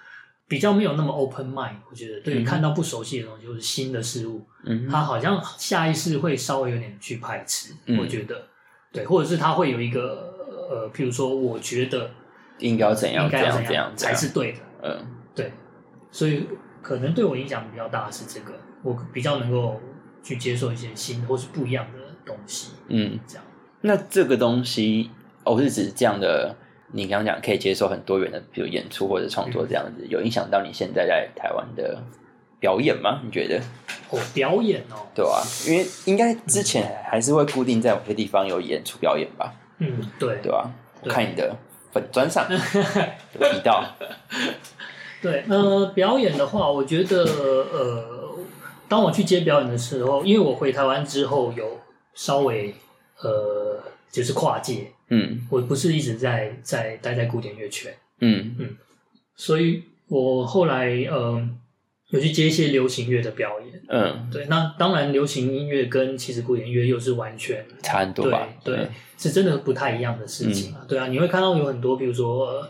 [0.47, 2.45] 比较没有那么 open mind，我觉得对于嗯。
[2.45, 4.87] 看到不熟悉的东西或者新的事物，嗯。
[4.87, 7.97] 他好像下意识会稍微有点去排斥，嗯。
[7.97, 8.47] 我觉得
[8.91, 10.35] 对，或者是他会有一个
[10.69, 12.11] 呃，譬如说，我觉得
[12.59, 14.15] 应该要怎样应该要怎样怎样怎样。
[14.15, 15.05] 才是对的，嗯。
[15.35, 15.51] 对，
[16.11, 16.45] 所以
[16.81, 19.79] 可能对我影响比较大的是这个，我比较能够
[20.23, 23.19] 去接受一些新或是不一样的东西，嗯。
[23.27, 23.43] 这样。
[23.81, 25.09] 那这个东西，
[25.43, 26.55] 哦我是指这样的，
[26.91, 32.03] 你刚刚讲可以接受很多元的，比如演出或者创作这样子，有影响到你现在在台湾的
[32.59, 33.21] 表演吗？
[33.23, 33.61] 你觉得？
[34.09, 40.69] 哦，表演哦，对啊，因为应该之前还是会固定在某些地方有演出表演吧，嗯，对，对啊？
[41.01, 41.55] 我看你的
[41.93, 43.85] 粉砖上有提到，
[45.21, 48.35] 对，呃，表演的话，我觉得，呃，
[48.87, 51.79] 当我去接表演的时候，因为我回台湾之后有
[52.13, 52.73] 稍微，
[53.21, 55.45] 呃，就是跨界，嗯。
[55.49, 58.55] 我不是一直在在待在古典乐圈，嗯。
[58.59, 58.77] 嗯。
[59.35, 61.49] 所以我后来，呃，
[62.09, 63.81] 有去接一些流行乐的表演。
[63.89, 68.47] 嗯，对，那当然，流行音乐跟其实古典音乐又是完全差很多吧？
[68.63, 70.85] 对对嗯，是真的不太一样的事情啊。
[70.87, 72.69] 对啊，你会看到有很多，比如说、呃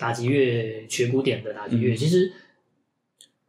[0.00, 2.32] 打击乐学古典的打击乐，嗯其实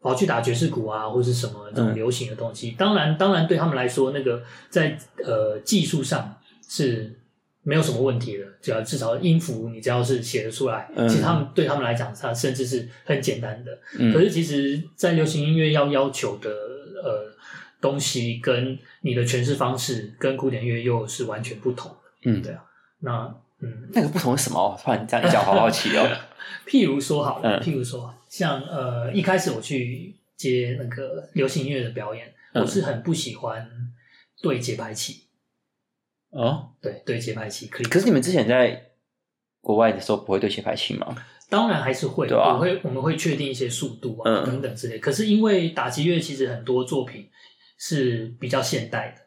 [0.01, 2.71] 跑去打爵士鼓啊，或是什么这种嗯流行的东西。
[2.71, 6.37] 当然，当然对他们来说，那个在呃技术上
[6.67, 7.17] 是
[7.63, 13.71] 没有什么问题的，只要至少音符你只要是写得出来，嗯其实他们对他们来讲，它甚至是很简单的。
[13.97, 17.31] 嗯可是其实，在流行音乐要要求的呃
[17.79, 21.97] 东西，跟你的诠释方式跟古典乐又是完全不同的。
[22.25, 22.63] 嗯对啊，
[22.99, 24.79] 那嗯，那个不同是什么？
[24.83, 26.07] 突然这样一讲，好好奇哦。
[26.67, 33.69] 譬如说好了，嗯譬如说像呃一开始我去接那个流行音乐的表演，嗯我是很不喜欢
[34.41, 35.27] 对节拍器，
[36.29, 37.67] 哦，对对节拍器。
[37.67, 38.91] 可以，可是你们之前在
[39.59, 41.15] 国外的时候不会对节拍器吗？
[41.49, 44.97] 当然还是会，对啊我会我们会确定一些速度啊、嗯等等之类。
[44.99, 47.29] 可是因为打击乐其实很多作品
[47.77, 49.21] 是比较现代的。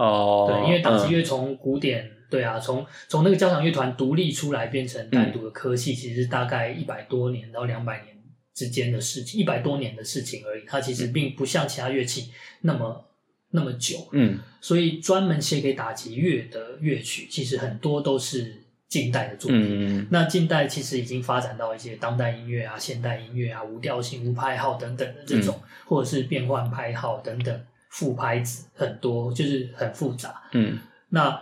[0.00, 8.16] 哦，对，因为打击嗯乐从古典，对啊，从从那个交响乐团独立出来变成单独的科系，其实大概一百多年到两百年
[8.54, 10.64] 之间的事情，一百多年的事情而已。
[10.66, 12.30] 它其实并不像其他乐器
[12.62, 13.04] 那么
[13.50, 19.60] 那么久，嗯所以专门写给打击乐的乐曲，其实很多都是近代的作品。
[20.00, 27.60] 嗯那近代其实已经发展到一些当代音乐啊、现代音乐啊、无调性、无拍号等等的这种，嗯或者是变换拍号等等
[27.90, 30.42] 副拍子很多，就是很复杂。
[30.52, 30.78] 嗯
[31.10, 31.40] 那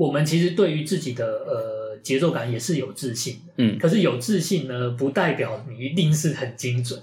[0.00, 6.98] 我们其实对于自己的呃节奏感也是有自信的，嗯可是有自信呢，不代表你一定是很精准。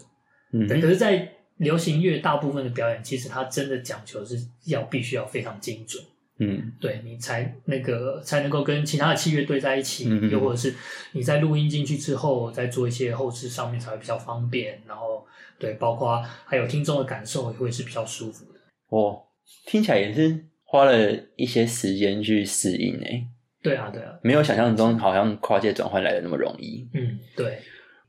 [0.52, 6.04] 嗯，可是，在流行乐大部分的表演，其实它真的讲求是要必须要非常精准。
[6.40, 10.74] 嗯对你才那个才能够跟其他的器乐对在一起，嗯又或者是
[11.12, 15.24] 你在录音进去之后，再做一些后置上面才会比较方便，然后
[15.60, 18.60] 对，包括还有听众的感受也会是比较舒服的。
[18.90, 19.22] 哦，
[19.68, 23.26] 听起来也是花了一些时间去适应诶，
[23.64, 26.86] 对啊，对啊，没有想象中好像跨界转换来的那么容易。
[26.94, 27.62] 嗯，对，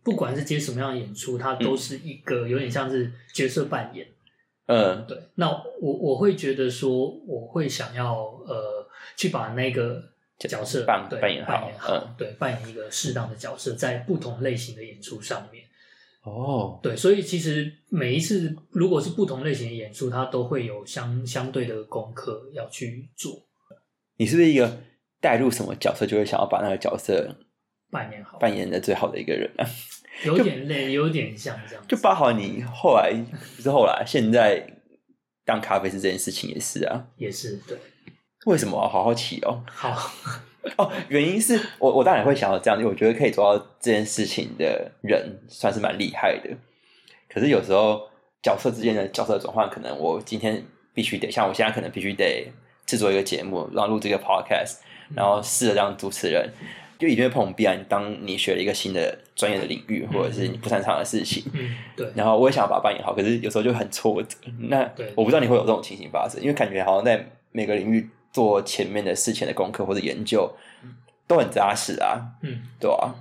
[0.02, 4.06] 不管是接什么样的演出，它都是一个有点像是角色扮演。
[4.66, 5.48] 嗯对，那
[5.80, 8.16] 我我会觉得说，我会想要
[8.46, 10.02] 呃，去把那个
[10.38, 15.64] 角色扮扮演好扮演好，嗯对，扮演一个适当的角色，在不同类型的演出上面。
[16.22, 23.33] 哦，对，所以其实每一次如果是不同类型的演出，它都会有相相对的功课要去做
[24.16, 24.81] 你是不是一个
[25.20, 27.37] 带入什么角色就会想要把那个角色
[27.90, 29.64] 扮演好，扮演的最好的一个人啊？
[30.24, 33.12] 有点累，有点像这样，就包好你后来
[33.57, 34.66] 不是后来，现在
[35.44, 37.07] 当咖啡师这件事情也是啊。
[37.16, 37.78] 也是对。
[38.46, 38.88] 为什么啊？
[38.88, 39.62] 好好奇哦。
[39.66, 40.12] 好，
[40.76, 46.50] 哦，原因是我我当然会想要这样，因为我觉得可以做到这件事情的人算是蛮厉害的。
[47.28, 48.09] 可是有时候
[48.42, 50.62] 角色之间的角色转换，可能我今天
[50.94, 52.50] 必须得，像我现在可能必须得
[52.87, 54.78] 制作一个节目，然后录这个 podcast，
[55.14, 56.50] 然后试着当主持人，
[56.98, 57.76] 就一定会碰壁啊。
[57.88, 64.37] 当你学了一个新的专业的领域，或者是你不擅长的事情，嗯，对，然后我也想要把它扮演好，可是有时候就很挫折。
[64.59, 70.54] 那对我不知道你会有这种情形发生，因为感觉好像在每个领域做前面的事前的功课或者研究
[71.26, 73.14] 都很扎实啊，嗯，对啊，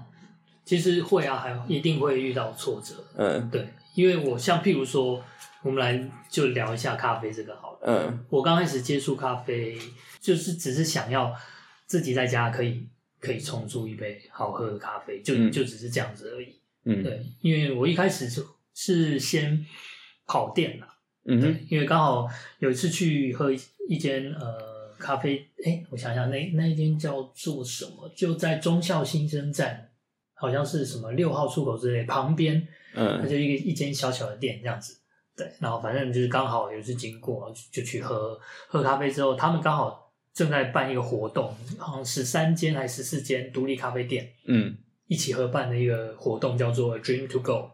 [0.63, 3.49] 其实会啊，还一定会遇到挫折，嗯。
[3.49, 5.23] 对，因为我像譬如说，
[5.63, 7.79] 我们来就聊一下咖啡这个好了。
[7.83, 8.25] 嗯。
[8.29, 9.77] 我刚开始接触咖啡，
[10.19, 11.33] 就是只是想要
[11.85, 12.85] 自己在家可以
[13.19, 15.51] 可以冲出一杯好喝的咖啡，就、嗯。
[15.51, 16.59] 就只是这样子而已。
[16.83, 17.01] 嗯。
[17.01, 19.65] 对，因为我一开始是是先
[20.25, 20.87] 跑店啦，
[21.25, 21.59] 嗯哼。
[21.69, 22.27] 因为刚好
[22.59, 24.66] 有一次去喝一一间呃
[24.97, 28.09] 咖啡，哎，我想想，那那一间叫做什么？
[28.15, 29.89] 就在忠孝新生站，
[30.33, 32.55] 好像是什么六号出口之类旁边，
[32.93, 34.97] 嗯它嗯就一个一间小小的店这样子。
[35.35, 44.75] 对，然后反正就是刚好有一次经过，就就去喝喝咖啡之后，他们刚好正在办一个活动，好像十三间还是十四间独立咖啡店嗯
[45.07, 47.71] 一起合办的一个活动，叫做 Dream to Go。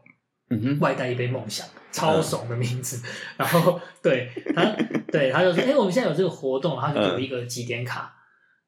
[0.49, 3.01] 嗯哼外带一杯梦想，超怂的名字。
[3.37, 4.65] 然后对他，
[5.09, 8.13] 对他就说：“哎、我们现在有这个活动，他就给我一个几点卡。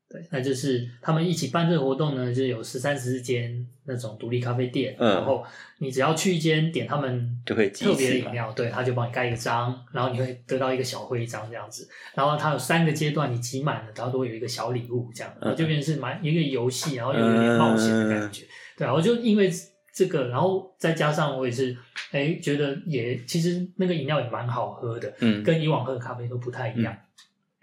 [0.08, 3.52] 对，那就是他们一起办这个活动呢，就是有十三十四间
[3.86, 5.44] 那种独立咖啡店，嗯然后
[5.80, 11.90] 你只要去一间点他们特别的饮料，对，他就帮你盖一个章，然后你会得到一个小徽章这样子。
[12.14, 18.46] 然后它有三个阶段，你集满了，它都会有一个小礼物这样，嗯就变成是蛮一个游戏，然后又有点冒险的感觉。
[18.78, 19.52] 对啊，我就因为
[19.96, 21.76] 这个，然后再加上我也是，
[22.12, 26.94] 哎，觉得也其实那个饮料也蛮好喝的，嗯跟以往喝的咖啡都不太一样。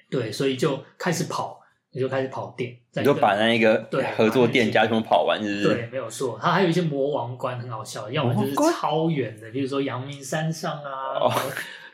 [0.09, 1.61] 对，所以就开始跑，
[1.91, 5.74] 你就开始跑店，你就把那一个对合作店家全部跑完，是不是？
[5.74, 6.39] 对，没有错。
[6.41, 11.20] 它还有一些魔王关很好笑，要么就是超远的，比如说阳明山上啊，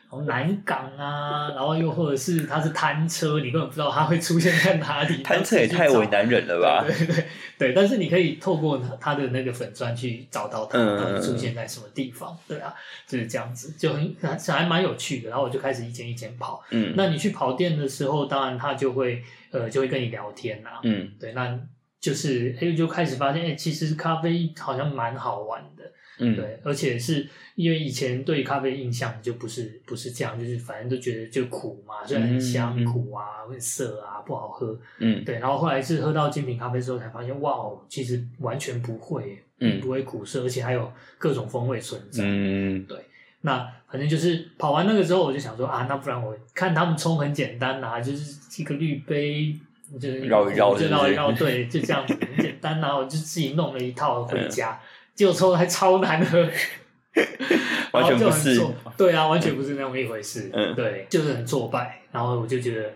[0.09, 5.21] 后南港啊，然后又或者是他是摊车，你根本不知道他会出现在哪里。
[5.23, 6.83] 摊车也太为难人了吧？
[6.83, 7.25] 对对对
[7.59, 12.35] 对，但是你可以透过它它的那个粉砖去找到他，嗯它会出现在什么地方。
[12.47, 12.73] 对啊，
[13.07, 15.29] 就是这样子，就很还还蛮有趣的。
[15.29, 16.63] 然后我就开始一间一间跑。
[16.71, 21.59] 嗯那你去跑店的时候，当然他就会呃就会跟你聊天呐、嗯对，那
[21.99, 25.78] 就是哎就开始发现哎，其实咖啡好像蛮好玩的。
[26.19, 35.39] 嗯，对，而且是因为以前对咖啡印象就不是不是这样，就是反正都觉得就苦嘛，虽然很香、嗯苦啊、会涩啊、不好喝，嗯对。
[35.39, 42.23] 然后后来是喝到精品咖啡之后，才发现哇哦，其实完全不会，嗯不会苦涩，而且还有各种风味存在。
[42.25, 42.97] 嗯对
[43.41, 49.55] 那反正就是跑完那个之后，我就想说啊，那不然我看他们冲很简单呐、就是一个滤杯。
[49.99, 54.79] 就是绕一绕就绕一绕，对，就这样子很简单呐、我就自己弄了一套回家，
[55.19, 56.39] 结果抽的还超难喝，
[57.91, 58.57] 完全不是
[58.95, 60.49] 对啊，完全不是那么一回事。
[60.53, 62.01] 嗯对，就是很挫败。
[62.09, 62.89] 然后我就觉得，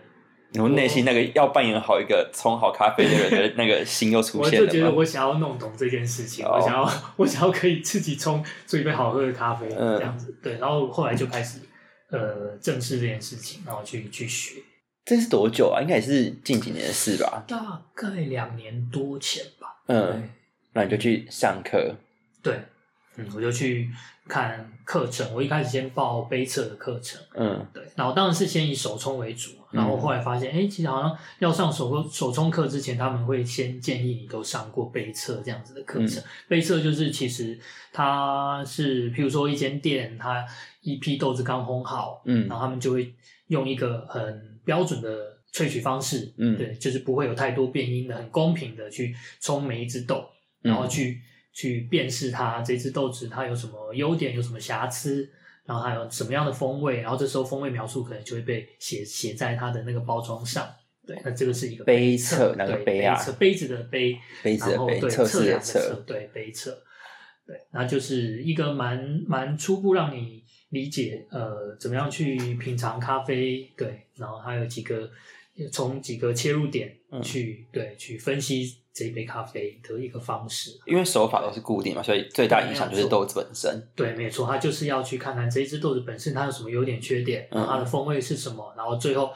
[0.54, 4.90] 然后内心那个要扮演好一个冲好咖啡的人的那个心又出现了我就觉得？
[4.90, 10.34] 我想要弄懂这件事情，哦我想要 我想要可以自己冲出一杯好喝的咖啡，嗯这样子。
[10.42, 11.58] 对，然后后来就开始
[12.10, 14.62] 呃正视这件事情，然后去去学。
[15.04, 15.82] 这是多久啊？
[15.82, 17.44] 应该也是近几年的事吧？
[17.46, 19.68] 大概两年多前吧。
[19.88, 20.30] 嗯，
[20.72, 21.94] 那你就去上课，
[22.44, 22.60] 对，
[23.16, 23.90] 嗯，我就去
[24.28, 25.34] 看课程。
[25.34, 27.20] 我一开始先报杯测的课程。
[27.34, 36.22] 嗯对，然后当然是先以手冲为主，然后后来发现，哎、其实好像要上手冲手冲课之前，他们会先建议你都上过杯测这样子的课程。
[36.22, 37.58] 嗯杯测就是其实
[37.92, 40.44] 它是，譬如说一间店，它
[40.82, 43.12] 一批豆子刚烘好，嗯然后他们就会
[43.46, 50.28] 用一个很标准的萃取方式，嗯对，就是不会有太多变音的，很公平的去冲每一只豆，
[50.60, 51.20] 然后去、
[51.54, 55.26] 去辨识它这只豆子它有什么优点，有什么瑕疵，
[55.64, 60.68] 然后它有什么样的风味，然后这时候风味描述可能就会被写写在它的那个包装上。
[61.06, 66.82] 对，那这个是一个杯测那，个杯啊测杯子的杯，杯子的然后对杯测量的测对杯测，
[67.46, 75.10] 对，那就是一个蛮蛮初步让你理解呃怎么样去品尝咖啡，对，然后还有几个
[75.70, 80.72] 从几个切入点嗯去、对去分析这一杯咖啡的一个方式。
[80.86, 83.88] 因为手法都是固定嘛，所以最大影响就是豆子本身。
[83.94, 89.30] 对，没错，他就是要去看看这一只豆子本身它有什么优点、缺点，它的风味是什么，然后最后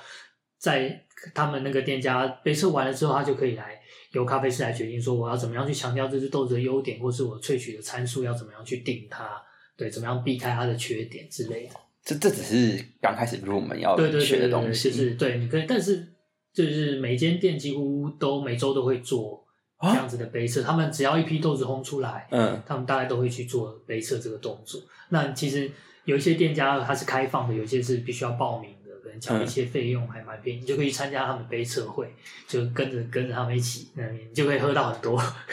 [0.59, 1.05] 在
[1.35, 3.81] 他们那个店家杯测完了之后，他就可以来
[4.13, 9.41] 由咖啡师来决定说我要怎么样去强调这只豆子的优点，或是我萃取的参数要怎么样去定它，
[9.77, 11.75] 对，怎么样避开它的缺点之类的。
[12.09, 16.07] 这这只是刚开始入门要学的东西，就是对，你可以，但是
[16.55, 19.45] 就是每间店几乎都每周都会做
[19.83, 22.63] 这样子的杯测，他们只要一批豆子烘出来，嗯。
[22.67, 24.81] 他们大概都会去做杯测这个动作。
[25.11, 25.71] 那其实
[26.07, 32.11] 有一些店家它是开放的，有一些是必须要报名的，可能交一些费用还蛮便宜，你就可以参加他们杯测会，
[32.47, 35.23] 就跟着跟着他们一起，那你就可以喝到很多。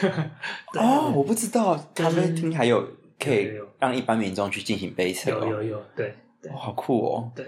[0.71, 2.87] 对哦，我不知道他们厅还有
[3.19, 6.15] 可以让一般民众去进行杯测哦，有有有，对
[6.45, 6.51] 对。
[6.51, 6.57] 哇，。
[6.59, 7.45] 好酷哦，对。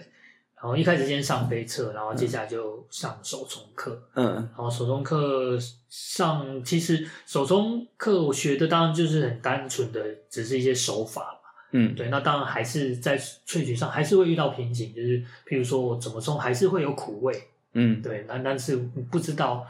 [0.55, 4.01] 然后一开始先上杯测，然后接下来就上手冲课。
[4.15, 4.33] 嗯。
[4.33, 5.55] 然后手冲课
[5.87, 11.49] 上，其实手冲课我学的当然就是很单纯的，只是一些手法嘛。
[11.73, 11.93] 嗯。
[11.93, 18.01] 对，那当然还是在萃取上还是会遇到瓶颈，就是譬如说我怎么冲还是会有苦味，嗯。
[18.01, 18.75] 对，那但是
[19.11, 19.63] 不知道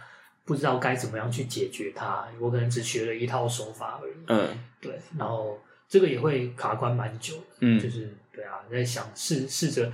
[0.45, 4.13] 不知道该怎么样去解决它，我可能只学了一套手法而已。
[4.27, 4.47] 嗯。
[4.79, 5.59] 对，然后
[5.89, 7.77] 这个也会卡关蛮久的，嗯。
[7.77, 9.91] 就是对啊，在想试试着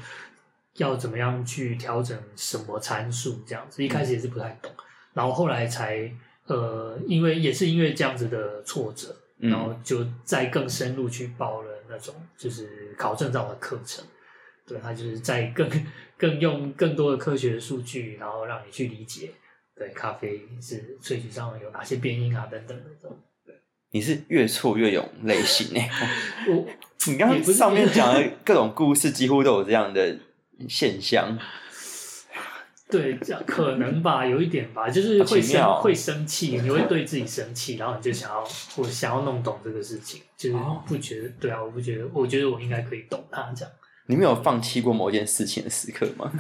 [0.74, 4.70] 要怎么样去调整什么参数这样子，一开始也是不太懂，
[5.14, 6.12] 然后后来才
[6.48, 14.04] 呃，因为也是因为这样子的挫折，嗯然后就再更深入去报了那种就是考证照的课程，
[14.68, 15.70] 对，他就是在更
[16.18, 19.32] 更用更多的科学的数据，然后让你去理解，
[19.74, 23.18] 对，咖啡是萃取上有哪些变因啊等等的这种。
[23.94, 25.88] 你是越挫越勇类型诶。
[26.50, 26.66] 我
[27.06, 30.18] 你刚刚上面讲的各种故事，几乎都有这样的
[30.68, 31.38] 现象。
[32.90, 38.44] 对，这样可能吧，有一点吧，就是会生会生气，你会对自己生气，然后你就想要
[38.78, 43.72] 我想要弄懂这个事情，就是哦不觉得对啊，我不觉得，我觉得我应该可以懂他这样。
[44.08, 46.32] 你没有放弃过某件事情的时刻吗？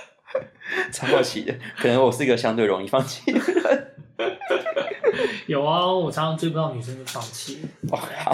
[0.92, 3.86] 超好奇的，可能我是一个相对容易放弃的人。
[5.46, 7.60] 有啊，我常常追不到女生就放弃。
[7.90, 8.32] 哦，好，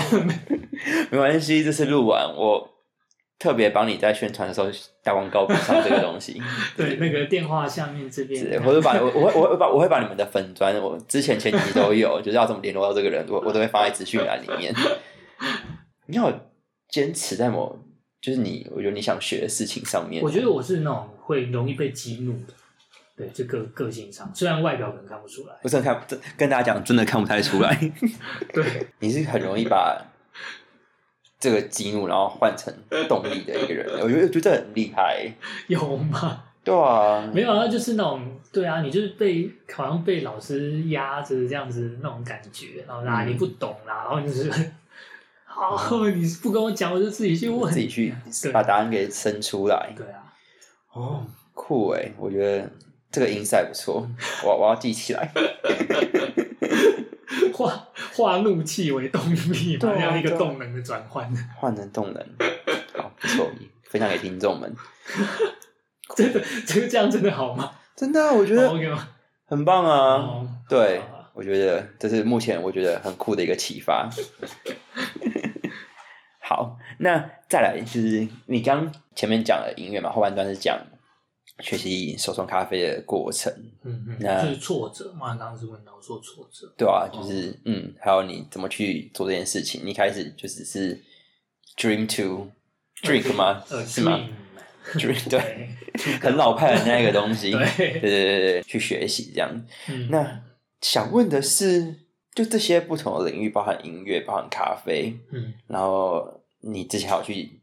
[1.10, 2.68] 没关系，这次录完，我
[3.38, 4.68] 特别帮你在宣传的时候
[5.02, 6.40] 打广告补上这个东西，
[6.76, 8.40] 对，那个电话下面这边。
[8.40, 14.74] 是，或者把我我会我会把我会把你们的粉砖，我之前前几集都有，就是要怎么联络到这个人，我我都会放在资讯栏里面。
[16.06, 16.32] 你要
[16.88, 17.76] 坚持在某，
[18.22, 22.54] 就是你，我觉得你想学的事情上面，我觉得我是那种会容易被激怒的，
[23.16, 27.74] 对，这个个性上，虽然外表可能看不出来，我真的看，真跟大家讲，真的看不太出来。
[28.52, 30.00] 对， 你是很容易把
[31.40, 32.72] 这个激怒，然后换成
[33.08, 33.86] 动力的一个人。
[34.02, 35.32] 我觉得，我觉得很厉害。
[35.68, 36.42] 有吗？
[36.62, 44.72] 对啊，没有啊，就是那种，对啊，你就是被好像被老师压着这样子那种感觉，然后啦，嗯你不懂啦，然后你就是，
[45.44, 48.12] 好，你不跟我讲，我就自己去问，自己去
[48.52, 49.92] 把答案给生出来。
[49.96, 50.34] 对啊，
[50.92, 52.68] 哦，酷哎，我觉得
[53.10, 54.06] 这个 insight 不错，
[54.44, 55.30] 我我要记起来。
[57.52, 62.22] 化化怒气为动力这样一个动能的转换， 换成动能，
[62.94, 63.48] 好不错，
[63.84, 64.74] 分享给听众们。
[66.14, 67.72] 真的，这个这样真的好吗？
[67.96, 68.70] 真的啊、我觉得？
[69.46, 70.16] 很棒啊。
[70.16, 71.00] 哦对
[71.32, 74.08] 我觉得这是目前我觉得很酷的一个启发。
[76.40, 80.78] 好，那再来就是你刚前面讲了音乐嘛，后半段是讲
[81.60, 83.52] 学习手冲咖啡的过程，
[83.82, 89.80] 嗯嗯，那就是挫折嘛，刚刚是问到说挫折，对啊，就是、嗯，还有你怎么去做这件事情。
[89.84, 91.00] 你一开始就只是
[91.76, 92.46] dream to
[93.02, 93.62] drink 吗？
[93.70, 94.20] 呃，是吗
[94.92, 95.68] dream？dream 对，
[96.20, 97.50] 很老派的那个东西。
[97.50, 99.50] 对对对对对，去学习这样。
[99.88, 100.42] 嗯，那
[100.82, 102.00] 想问的是，
[102.34, 107.60] 就这些不同的领域，包含音乐，包含咖啡，嗯然后你之前还有去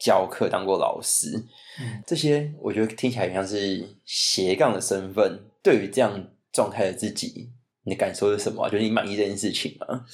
[0.00, 1.36] 教课，当过老师，
[1.78, 5.38] 嗯这些我觉得听起来很像是斜杠的身份。
[5.62, 7.50] 对于这样状态的自己，
[7.84, 8.70] 你的感受是什么啊？
[8.70, 10.06] 就是你满意这件事情吗？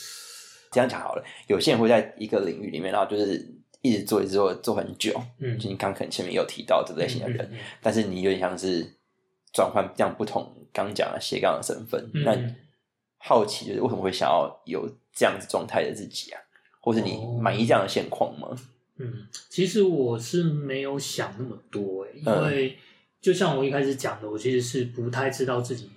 [0.72, 3.49] 这样讲好了，有些人会在一个领域里面，然后就是
[3.80, 5.14] 一直做，一直做，做很久。
[5.39, 8.84] 嗯就你刚可能前面有提到这类型的人，嗯嗯嗯但是你有点像是
[9.53, 12.11] 转换这样不同刚讲的斜杠的身份。
[12.24, 12.37] 那
[13.18, 16.41] 好奇就是为什么会想要有这样子状态的自己啊？
[16.80, 18.49] 或是你哦满意这样的现况吗？
[18.99, 22.78] 嗯，其实我是没有想那么多诶，因嗯为
[23.20, 25.90] 就像我一开始讲的，我其实是不太知道自己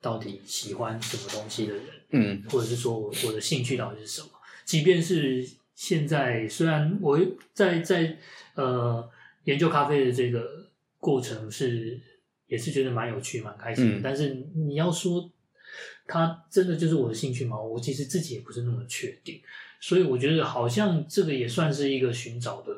[0.00, 4.28] 到底喜欢什么东西的人，嗯或者是说我我的兴趣到底是什么。
[4.64, 7.18] 即便是现在，虽然我
[7.52, 8.16] 在在
[8.54, 9.08] 呃
[9.44, 10.66] 研究咖啡的这个
[10.98, 12.00] 过程是
[12.46, 15.30] 也是觉得蛮有趣、蛮开心的，嗯但是你要说
[16.06, 17.60] 它真的就是我的兴趣吗？
[17.60, 19.40] 我其实自己也不是那么确定。
[19.82, 22.72] 所以我觉得好像这个也算是一个寻找的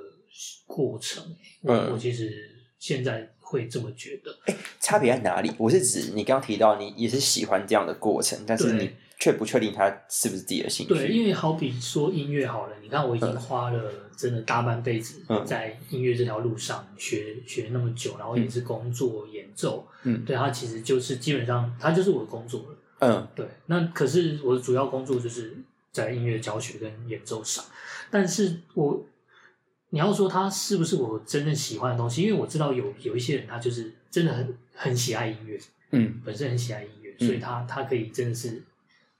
[0.66, 1.22] 过程。
[1.60, 2.32] 我、嗯我其实
[2.78, 4.34] 现在会这么觉得。
[4.80, 5.52] 差别在哪里？
[5.58, 8.90] 我是指你刚提到你也是喜欢这样的过程，但是你
[9.20, 10.94] 却不确定它是不是自己的兴趣。
[10.94, 22.78] 对，因为好比说音乐好了，你看我已经花了真的大半辈子嗯在音乐这条路上学学那么久，然后也是工作演奏，嗯对它其实就是基本上它就是我的工作了。
[23.00, 25.54] 嗯对，那可是我的主要工作就是
[25.94, 27.64] 在音乐教学跟演奏上，
[28.10, 29.06] 但是我
[29.90, 35.56] 你要说他是不是我真正喜欢的东西，因为我知道有有一些人他就是真的很很喜爱音乐，
[35.92, 36.20] 嗯。
[36.24, 37.26] 本身很喜爱音乐，嗯。
[37.26, 38.60] 所以他他可以真的是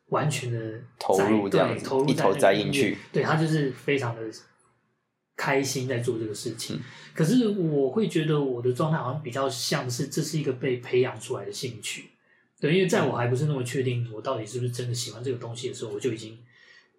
[0.09, 4.23] 完全的投入这样入一头栽进去，对他就是非常的
[5.37, 6.77] 开心在做这个事情。
[6.77, 6.81] 嗯。
[7.15, 12.11] 可是我会觉得我的状态好像比较像是这是一个被培养出来的兴趣，
[12.59, 16.37] 对，因为在我还不是那么确定我到底是不是真的喜欢这个东西的时候，我就已经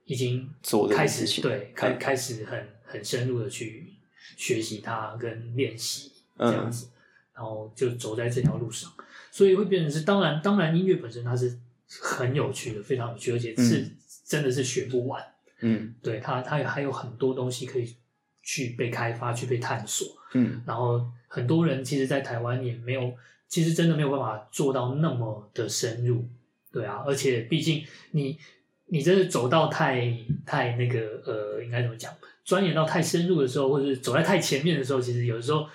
[0.05, 3.93] 已经做开始对开嗯开始很很深入的去
[4.37, 6.87] 学习它跟练习这嗯样子，
[7.33, 8.91] 然后就走在这条路上，
[9.31, 13.91] 所以会变成是当然当然音乐本身它是很有趣的，非常有趣，而且是、嗯。
[14.25, 15.23] 真的是学不完，
[15.59, 15.93] 嗯。
[16.01, 17.95] 对它它还有很多东西可以
[18.41, 20.63] 去被开发去被探索，嗯。
[20.65, 23.13] 然后很多人其实，在台湾也没有，
[23.47, 26.27] 其实真的没有办法做到那么的深入，
[26.71, 28.39] 对啊，而且毕竟你
[28.87, 30.15] 你真的走到太
[30.45, 32.13] 太那个呃，应该怎么讲，
[32.43, 35.67] 钻研到太深入的时候，或者是走在太前面的时候，其实有时候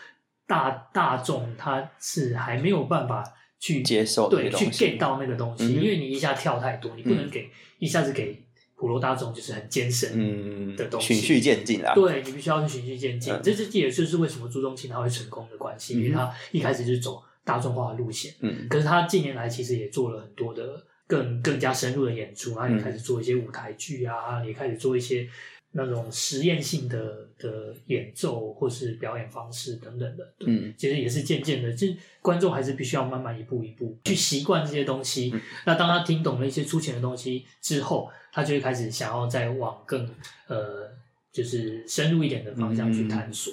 [0.47, 3.25] 大大众他是还没有办法
[3.59, 7.31] 去接受对去 get 到那个东西，嗯因为你一下跳太多，你不能嗯。
[7.31, 8.43] 给、一下子给
[8.77, 11.15] 普罗大众就是很艰深嗯的东西。
[11.15, 11.93] 循序渐进啦。
[11.95, 13.41] 对你必须要去循序渐进，嗯。
[13.43, 18.67] 这这也就是为什么朱宗庆他会成功的关系，因为他一开始就是走大众化的路线，嗯。
[18.69, 25.29] 可是他近年来其实也做了很多的更更加深入的演出，然后也开始做一些舞台剧啊，也开始做一些
[25.73, 30.73] 那种实验性的的演奏或是表演方式等等的，对嗯。
[30.77, 31.85] 其实也是渐渐的，这
[32.23, 35.33] 观众还是必须要慢慢一步一步去习惯这些东西。
[35.35, 35.41] 嗯。
[35.67, 40.09] 那当他听懂了一些粗浅的东西之后，他就会开始想要再往更
[40.47, 40.89] 呃，
[41.33, 43.53] 就是深入一点的方向去探索。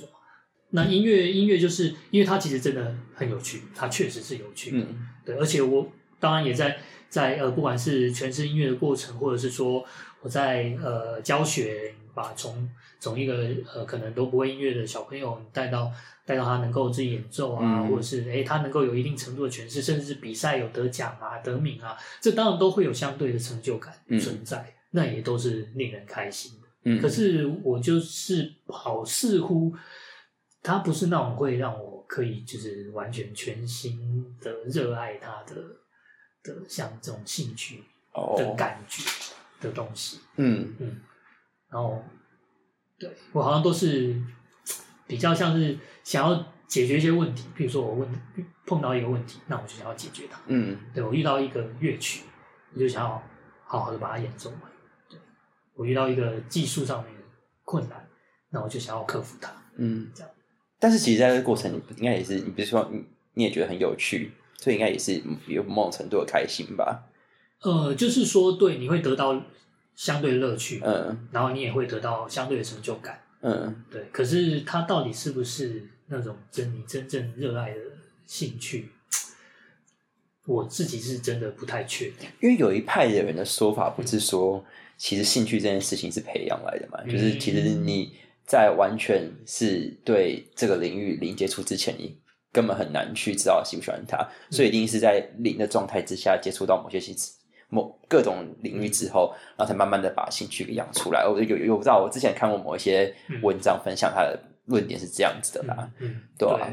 [0.69, 5.07] 那音乐音乐就是因为它其实真的很有趣，它确实是有趣的，嗯。
[5.25, 6.77] 对，而且我当然也在
[7.09, 9.83] 在呃，不管是诠释音乐的过程，或者是说
[10.21, 15.91] 我在呃教学，把从从一个呃可能都不会音乐的小朋友，带到
[16.25, 17.89] 带到他能够自己演奏啊，嗯。
[17.89, 24.19] 或者是诶他能够有一定程度的诠释，甚至是比赛有得奖啊、得名啊，这当然都会有相对的成就感嗯。
[24.19, 26.67] 存在，那也都是令人开心的。
[26.83, 29.73] 嗯，可是我就是好，似乎
[30.63, 35.55] 他不是那种会让我可以就是完全全心的热爱他的
[36.53, 37.83] 的像这种兴趣的
[38.21, 39.03] 哦，感觉
[39.59, 40.19] 的东西。
[40.35, 41.01] 嗯嗯，
[41.69, 42.03] 然后
[42.97, 44.15] 对我好像都是
[45.05, 48.09] 比较像是想要解决一些问题，比如说我问
[48.65, 50.39] 碰到一个问题，那我就想要解决它。
[50.47, 52.23] 嗯对我遇到一个乐曲，
[52.73, 53.23] 我就想要
[53.65, 54.61] 好好的把它演奏完。
[55.09, 55.19] 对
[55.75, 57.21] 我遇到一个技术上面的
[57.63, 58.07] 困难，
[58.49, 59.51] 那我就想要克服它。
[59.77, 60.31] 嗯这样。
[60.79, 67.03] 但是其实在这个过程，你应该也是，你比如说你你也觉得很有趣，所以应该也是有某种程度的开心吧？
[67.61, 69.41] 呃，就是说，对，你会得到
[69.95, 73.19] 相对乐趣，嗯然后你也会得到相对的成就感。
[73.41, 77.79] 嗯对，可是它到底是不是那种真你真正热爱的
[78.25, 78.89] 兴趣？
[80.45, 82.29] 我自己是真的不太确定。
[82.39, 84.63] 因为有一派的人的说法不是说，
[84.97, 88.13] 其实兴趣这件事情是培养来的嘛，嗯就是其实你
[88.45, 92.17] 在完全是对这个领域零接触之前，你
[92.57, 94.17] 根本很难去知道喜不喜欢它，
[94.49, 97.29] 所以一定是在零的状态之下接触到某些兴趣。
[97.69, 101.27] 某各种领域之后，然后才慢慢的把兴趣给养出来。
[101.27, 105.87] 我有有有知道，我之前看过某一些文章分享，他的论点是这样子的啦。
[105.99, 106.67] 嗯，嗯对啊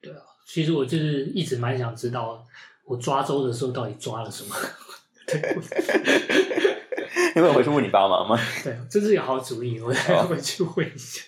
[0.00, 0.18] 对啊。
[0.46, 2.42] 其实我就是一直蛮想知道，
[2.86, 4.54] 我抓周的时候到底抓了什么。
[5.26, 5.40] 对，
[7.42, 8.38] 你有回去问你爸妈吗？
[8.64, 11.22] 对，这是个好主意，我再 回去问一下。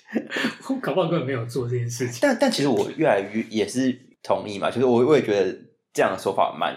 [0.68, 2.18] 我搞不好根本没有做这件事情。
[2.22, 3.92] 但但其实我越来越也是
[4.22, 5.52] 同意嘛，就是我我也觉得
[5.92, 6.74] 这样的说法蛮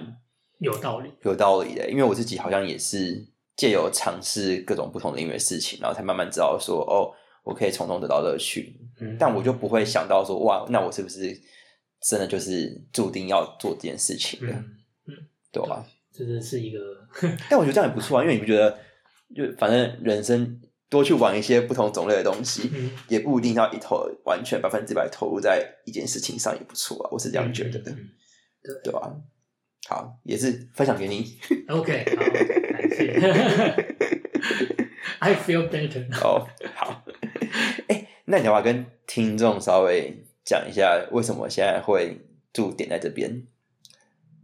[0.59, 1.09] 有道理。
[1.23, 3.25] 有道理的，因为我自己好像也是
[3.55, 7.09] 借由尝试各种不同的音乐事情，然后才慢慢知道说，哦，
[7.43, 8.75] 我可以从中得到乐趣。
[8.99, 11.33] 嗯，但我就不会想到说，哇，那我是不是
[12.01, 14.53] 真的就是注定要做这件事情的，
[15.07, 15.15] 嗯，
[15.53, 15.85] 对吧？
[16.13, 16.79] 这个是一个
[17.49, 18.77] 但我觉得这样也不错啊，因为你不觉得，
[19.35, 20.59] 就反正人生
[20.89, 27.09] 多去玩一些不同种类的东西，嗯也不一定要一头完全百分之百投入在一件事情上，也不错啊。
[27.11, 27.93] 我是这样觉得的，
[28.83, 29.15] 对吧？
[29.87, 31.37] 好，也是分享给你。
[31.67, 32.23] OK，好，
[32.71, 33.13] 感谢。
[35.19, 36.05] I feel better。
[36.23, 37.03] 哦，好。
[37.87, 42.17] 哎、那你要不要跟听众稍微讲一下，为什么现在会
[42.53, 43.45] 驻点在这边？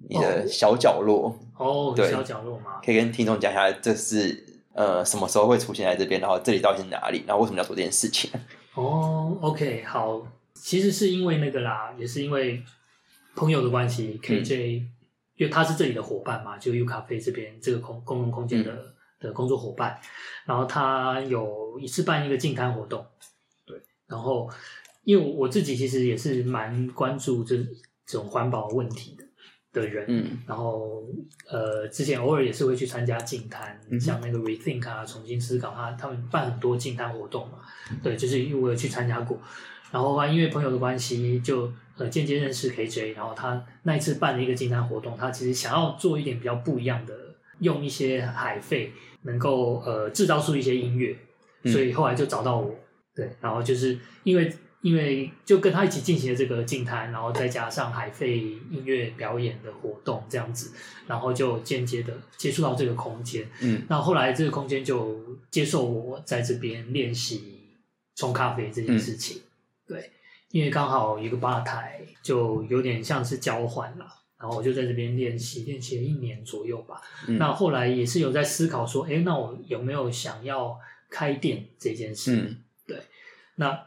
[0.09, 2.79] 你的小角落，哦，对小角落吗？
[2.83, 8.29] 可以跟听众讲一下，这是呃什么时候会出现在这边，然后这里到底是哪里，然后为什么要做这件事情？
[8.75, 10.21] 哦，OK，好，
[10.53, 12.63] 其实是因为那个啦，也是因为
[13.35, 14.83] 朋友的关系，KJ，、
[15.35, 19.99] 因为他是这里的伙伴嘛，就 U 咖啡这边这个空公共空间的、的工作伙伴，
[20.45, 23.03] 然后他有一次办一个净滩活动，
[23.65, 24.47] 对，然后
[25.03, 27.57] 因为我我自己其实也是蛮关注这
[28.05, 29.23] 这种环保问题的
[29.73, 30.37] 的人，嗯。
[30.47, 31.03] 然后
[31.49, 37.59] 呃，之前偶尔也是会去参加净滩，嗯像那个 Rethink 啊，重新思考啊，他们办很多净滩活动嘛，
[38.03, 39.39] 对，就是因为我有去参加过，
[39.91, 47.13] 然后啊，因为朋友的关系，就呃间接认识 KJ，然后他那一次办了一个净滩活动，他其实想要做一点比较不一样的，
[47.59, 48.91] 用一些海费
[49.23, 51.15] 能够呃制造出一些音乐，
[51.63, 51.71] 嗯。
[51.71, 52.73] 所以后来就找到我，
[53.15, 54.51] 对，然后就是因为
[54.81, 60.71] 因为就跟他一起进行了这个净滩，然后再加上海费音乐表演的活动这样子，
[61.07, 63.49] 然后就间接的接触到这个空间。
[63.61, 65.19] 嗯那后来这个空间就
[65.49, 67.69] 接受我在这边练习
[68.15, 69.41] 冲咖啡这件事情，
[69.87, 70.11] 对，
[70.51, 74.05] 因为刚好一个吧台，就有点像是交换了。
[74.39, 77.01] 然后我就在这边练习，练习了一年左右吧。
[77.27, 80.77] 嗯那后来也是有在思考说，哎，那我有没有想要
[81.09, 82.35] 开店这件事？
[82.35, 83.01] 嗯对
[83.55, 83.86] 那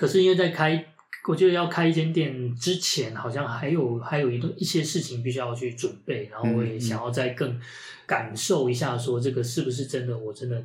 [0.00, 0.82] 可是因为在开，
[1.28, 7.60] 我觉得要开一间店之前，好像还有还有一段一些事情必须要去准备，然后我也想要再更
[8.06, 10.64] 感受一下，说这个是不是真的，我真的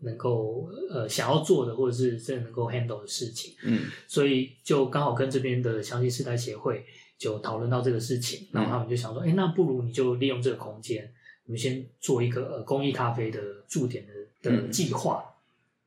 [0.00, 6.84] 能够呃想要做的，或者是真的能够 handle 的事情，嗯所以就刚好跟这边的详细世代协会
[7.16, 11.08] 就讨论到这个事情，然后他们就想说，哎、那不如你就利用这个空间，
[11.46, 15.24] 我们先做一个呃公益咖啡的驻点的的嗯计划。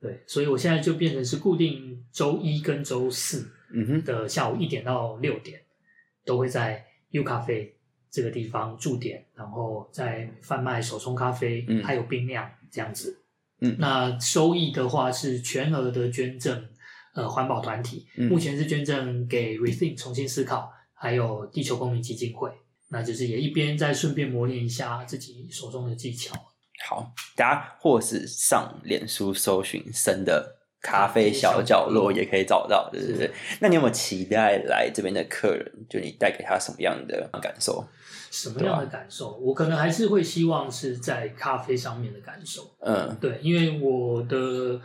[0.06, 5.60] 对，所以我现在就变成是固定周一跟周四嗯哼的下午一点到六点，
[6.24, 7.76] 都会在 U 咖啡
[8.12, 13.20] 这个地方驻点，然后在贩卖手冲咖啡，嗯还有冰酿这样子。
[13.62, 16.64] 嗯那收益的话是全额的捐赠，
[17.16, 22.52] 呃，环保团体，嗯目前是捐赠给 Rethink 重新思考，还有地球公民基金会。
[22.90, 26.36] 那就是也一边在顺便磨练一下自己手中的技巧。
[26.88, 33.32] 好，大家或是上脸书搜寻“生的咖啡小角落也可以找到，对对对。
[33.60, 37.84] 那你有没有期待来这边的客人，就你带给他什么样的感受？
[38.30, 39.32] 什么样的感受？
[39.38, 42.70] 我可能还是会希望是在咖啡上面的感受。
[42.82, 44.80] 嗯对，因为我的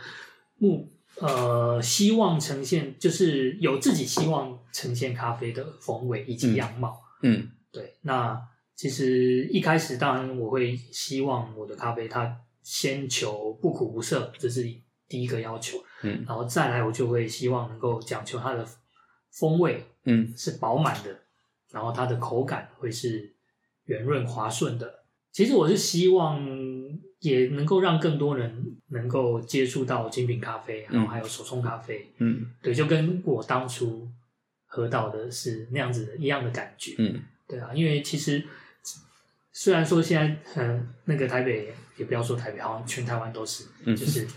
[0.57, 0.87] 目
[1.19, 6.99] 呃希望呈现就是有自己希望呈现咖啡的风味以及样貌。
[7.21, 8.41] 嗯对，那
[8.81, 14.63] 其实一开始当然我会希望我的咖啡它先求不苦不涩，这是
[15.07, 15.77] 第一个要求。
[16.01, 18.67] 嗯然后再来我就会希望能够讲求它的
[19.29, 21.15] 风味嗯是饱满的，
[21.69, 23.31] 然后它的口感会是
[23.85, 25.03] 圆润滑顺的。
[25.31, 26.43] 其实我是希望
[27.19, 32.11] 也能够让更多人能够接触到精品咖啡，然后还有手冲咖啡。
[32.17, 34.09] 嗯对，就跟我当初
[34.65, 36.95] 喝到的是那样子的一样的感觉。
[36.97, 38.43] 嗯对啊，因为其实
[39.53, 44.27] 虽然说现在嗯，那个台北也不要说台北，好像全台湾都是，嗯就是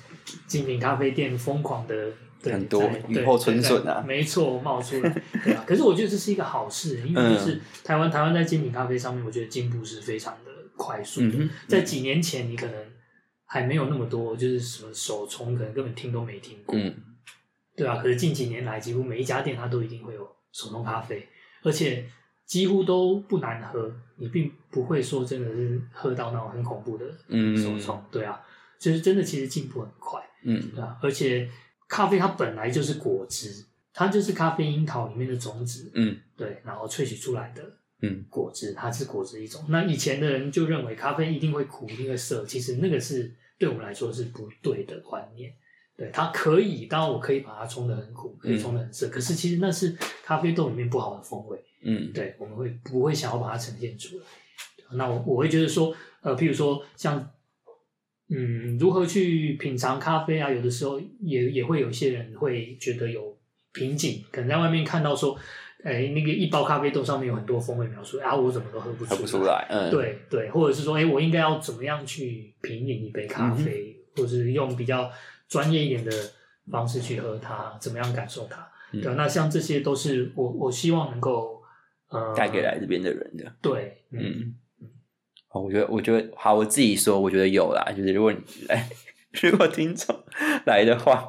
[0.46, 2.10] 精品咖啡店疯狂的
[2.42, 5.64] 对很多雨后春笋啊对没错，冒出来， 对啊。
[5.66, 11.38] 可是我觉得这是一个好事，因为就是台湾台湾在精品咖啡上面，我觉得进步是非常的快速的。
[11.38, 12.74] 嗯在几年前，你可能
[13.46, 16.76] 还没有那么多，就是什么手冲，可能根本听都没听过。
[16.78, 16.94] 嗯
[17.76, 20.20] 对啊，可是近几年来，几乎每一家店它都一定会有
[20.52, 21.28] 手冲咖啡，
[21.64, 22.04] 而且
[22.46, 28.02] 几乎都不难喝，你并不会说真的是喝到那种很恐怖的嗯手冲。
[28.10, 28.40] 对啊，
[28.78, 31.48] 就是真的其实进步很快，嗯对啊，而且
[31.88, 37.62] 咖啡它本来就是果汁，它就是咖啡樱桃里面的种子，嗯对，然后萃取出来的
[38.02, 39.64] 嗯果汁，它是果汁一种。
[39.68, 45.52] 那以前的人就认为咖啡一定会苦，一定会涩，其实那个是对我们来说是不对的观念。
[45.96, 51.58] 对，它可以，当然我可以把它冲得很苦，可以冲得很涩，可是其实那是咖啡豆里面不好的风味。
[51.82, 54.24] 嗯对，我们会不会想要把它呈现出来？
[54.96, 57.30] 那我我会觉得说，呃，譬如说像，
[58.28, 60.50] 嗯，如何去品尝咖啡啊？
[60.50, 63.36] 有的时候也也会有一些人会觉得有
[63.72, 65.36] 瓶颈，可能在外面看到说，
[65.82, 75.10] 哎，那个一包咖啡豆上面有很多风味描述，啊，我怎么都喝不出喝不出来，嗯，对对，或者是说，哎，我应该要怎么样去品饮一杯咖啡，或者是用比较
[75.48, 76.10] 专业一点的
[76.70, 78.60] 方式去喝它，怎么样感受它？
[78.92, 81.62] 嗯对啊，那像这些都是我我希望能够
[82.08, 84.54] 呃带给来这边的人的，对，嗯。
[85.50, 87.84] 哦，我觉得，我觉得，好，我自己说，我觉得有啦。
[87.96, 88.38] 就是如果你
[88.68, 88.88] 来，
[89.40, 90.24] 如果听众
[90.66, 91.24] 来的话，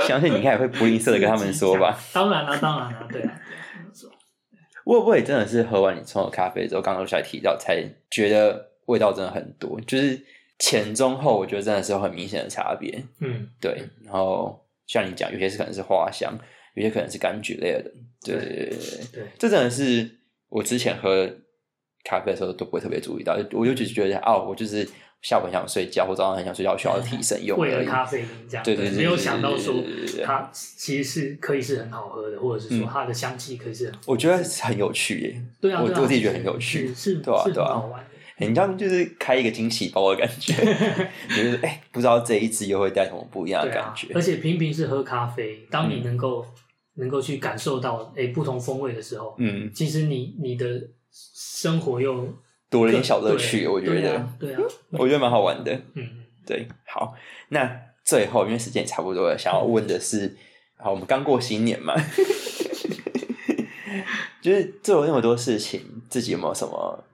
[0.00, 1.98] 相信你应该也会不吝啬的跟他们说吧。
[2.14, 3.38] 当然啦、当然啦、对啊，
[4.84, 10.24] 会不会真的是喝完你冲的咖啡之后，刚刚才提到，才觉得味道真的很多，就是
[10.58, 13.02] 前中后，我觉得真的是有很明显的差别。
[13.20, 16.36] 嗯，对，然后像你讲，有些是可能是花香，
[16.74, 17.90] 有些可能是柑橘类的。
[18.20, 18.78] 对对对
[19.12, 20.10] 对这真的是
[20.48, 21.30] 我之前喝
[22.04, 24.84] 咖啡的时候都不会特别注意到，我就只是觉得哦，我就是
[25.22, 27.70] 下午很想睡觉，或早上很想睡觉，需要提 神用而已。
[27.70, 29.76] 为了咖啡因这样，对对对没有想到说
[30.24, 35.42] 它其实是可以是很好喝的，或者是说嗯它的香气可以是很，我觉得很有趣耶。
[35.60, 38.10] 对啊，我我自己觉得很有趣是是对啊是对啊好玩的。
[38.38, 40.54] 很像就是开一个惊喜包的感觉，
[41.28, 44.08] 就是哎、不知道这一支又会带什么不一样的感觉。
[44.14, 46.46] 而且平平是喝咖啡，当你嗯能够、
[46.94, 50.80] 能够去感受到诶不同风味的时候，嗯，其实你你的
[51.10, 52.32] 生活又
[52.70, 54.60] 多了一点小乐趣，我觉对得，啊对啊，
[54.92, 55.72] 我觉得蛮好玩的。
[55.94, 56.08] 嗯，
[56.46, 57.14] 对，好，
[57.48, 57.68] 那
[58.04, 60.36] 最后因为时间也差不多了，想要问的是，
[60.76, 61.94] 好，我们刚过新年嘛，
[64.40, 67.04] 就是做了那么多事情，自己有没有什么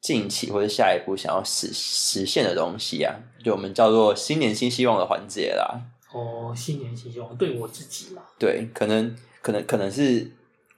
[0.00, 3.14] 近期或者下一步想要实实现的东西啊？
[3.44, 5.80] 就我们叫做新年新希望的环节啦。
[6.12, 10.30] 哦，新年新希望，对我自己嘛，对，可能可能可能是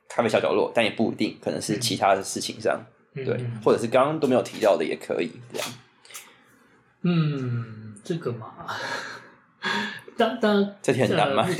[0.08, 3.24] 咖啡小角落，但也不一定，可能是其他的事情上，对，
[3.64, 5.68] 或者是刚刚都没有提到的也可以，这样。
[7.02, 8.66] 嗯，这个嘛，
[10.16, 11.48] 当当 这题很难吗？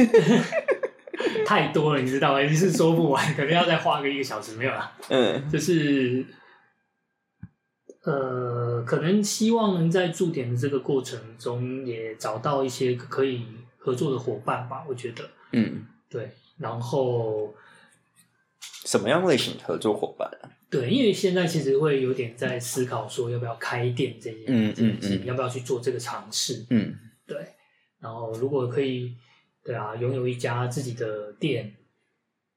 [1.47, 2.43] 太多了，你知道吗？
[2.43, 4.93] 一次说不完，可能要再花个一个小时，没有啦。
[5.09, 6.25] 嗯就是
[8.05, 13.47] 呃，可能希望能在驻点的这个过程中，也找到一些可以
[13.79, 14.85] 合作的伙伴吧。
[14.89, 17.55] 我觉得，嗯，对，然后
[18.61, 20.51] 什么样类型的合作伙伴啊？
[20.69, 26.67] 对，因为现在其实会有点在思考说要不要开店这件嗯嗯嗯要不要去做这个尝试。
[26.71, 26.95] 嗯
[27.27, 27.55] 对，
[28.01, 29.15] 然后如果可以，
[29.63, 31.73] 对啊，拥有一家自己的店，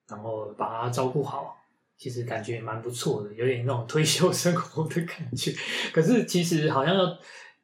[0.07, 1.55] 然后把它照顾好，
[1.97, 5.53] 其实感觉也蛮不错的，有点那种退休生活的感觉。
[5.93, 7.17] 可是其实好像要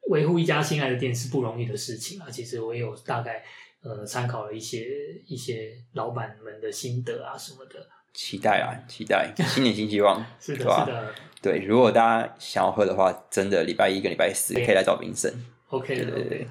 [0.10, 2.30] 维护一家心爱的店是不容易的事情啊。
[2.30, 3.44] 其实我也有大概
[3.84, 4.88] 呃参考了一些
[5.28, 7.88] 一些老板们的心得啊什么的。
[8.14, 15.34] 期待啊，期待新年新希望， 是的，是的对，如果大家想要喝的话，真的礼拜一跟礼拜四可以来找冰森。
[15.70, 16.48] ，OK 的对对对。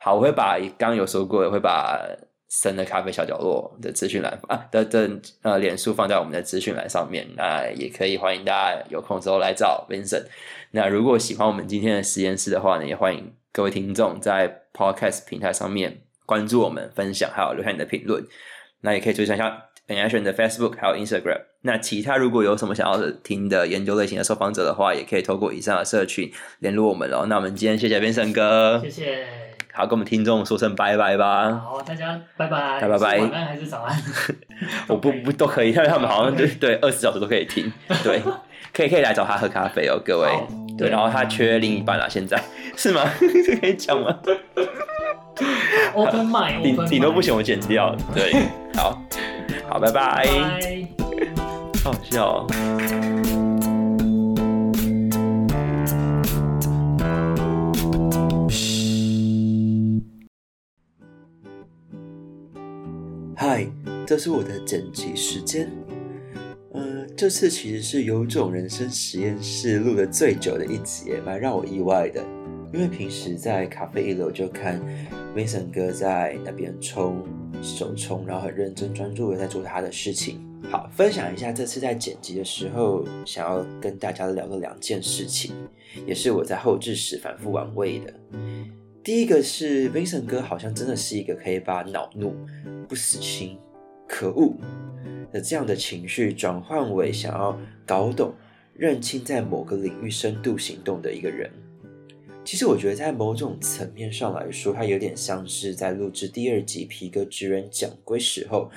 [0.00, 2.04] 好，我会把刚刚有说过的，会把
[2.62, 5.10] 神的咖啡小角落的资讯栏啊的的
[5.42, 10.26] 呃脸书放在我们的资讯栏上面，那也可以欢迎大家有空之后来找 Vincent。
[10.70, 18.24] 那如果喜欢我们今天的实验室的话呢，也欢迎各位听众在 Podcast 平台上面关注我们、分享，还有留下你的评论。
[18.82, 21.40] 那也可以追踪一下 N Action 的 Facebook 还有 Instagram。
[21.62, 26.30] 那其他如果有什么想要听的研究类型的受访者的话，也可以透过以上的社群
[26.60, 27.26] 联络我们喽。
[27.26, 29.53] 那我们今天谢谢 Vincent 哥，谢谢。
[29.76, 31.60] 好，跟我们听众说声拜拜吧。
[31.64, 32.80] 好，大家拜拜。
[32.80, 34.00] 拜拜拜晚安还是早安？
[34.86, 37.72] 我不不都可以，因为他们好像对对二十小时都可以听，
[38.04, 38.22] 对，
[38.72, 40.46] 可以可以来找他喝咖啡哦，各位好。
[40.78, 42.40] 对，然后他缺另一半啊，现在
[42.76, 43.02] 是吗？
[43.20, 44.16] 这可以讲吗
[45.94, 47.94] ？Open mind，顶 open 顶多不行，我剪掉。
[48.14, 48.32] 对，
[48.76, 48.96] 好，
[49.68, 50.26] 好，拜拜。
[51.82, 53.23] 好好笑哦。
[63.46, 63.70] 嗨，
[64.06, 65.70] 这是我的剪辑时间。
[66.72, 72.24] 呃，这次其实是有种人生实验室录的最久的一集，蛮让我意外的。
[72.72, 74.80] 因为平时在咖啡一楼就看
[75.36, 77.22] Mason 哥在那边冲
[77.62, 80.40] 手冲，然后很认真专注的在做他的事情。
[80.70, 85.54] 好，分享一下这次在剪辑的时候想要跟大家聊的两件事情，
[86.06, 88.14] 也是我在后置时反复玩味的。
[89.04, 92.34] 第一个是 Vincent 哥好像真的是一个可以把恼怒、
[92.88, 93.58] 不死心、
[94.08, 94.56] 可恶
[95.30, 98.32] 的这样的情绪转换为想要搞懂、
[98.72, 101.50] 认清在某个领域深度行动的一个人。
[102.46, 108.70] 其实我觉得在某种层面上来说，他有点像是在录制第二集皮革职人讲归时候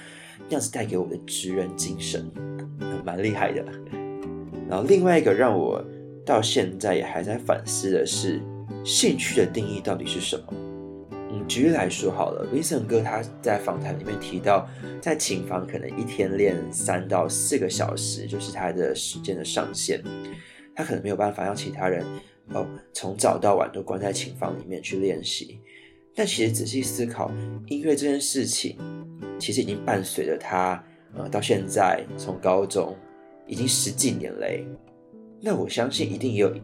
[0.50, 2.30] 样子带给我的职人精神，
[3.06, 3.64] 蛮厉害的。
[4.68, 5.82] 然后另外一个让我
[6.26, 8.42] 到现在也还在反思的是，
[8.88, 10.46] 兴趣的定义到底是什么？
[11.30, 14.66] 嗯，举例来说好了，Vincent 哥他在访谈里面提到，
[15.02, 20.02] 在琴房可能一天练三到四个小时，就是他的时间的上限。
[20.74, 22.06] 他可能没有办法让其他人
[22.54, 25.60] 哦从早到晚都关在琴房里面去练习。
[26.16, 27.30] 但其实仔细思考，
[27.66, 28.78] 音乐这件事情，
[29.38, 30.82] 其实已经伴随着他
[31.14, 32.96] 呃到现在，从高中
[33.46, 34.66] 已经十几年嘞。
[35.42, 36.56] 那我相信一定也有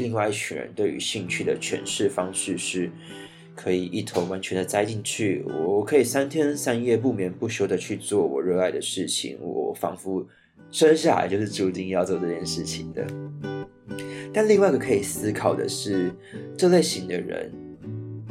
[0.00, 2.90] 另外一群人对于兴趣的诠释方式是，
[3.54, 10.26] 可以一头完全的栽进去，我可以三天三夜不眠不休的去做我热爱的事情，我仿佛
[10.70, 13.06] 生下来就是注定要做这件事情的。
[14.32, 16.12] 但另外一个可以思考的是，
[16.56, 17.50] 这类型的人，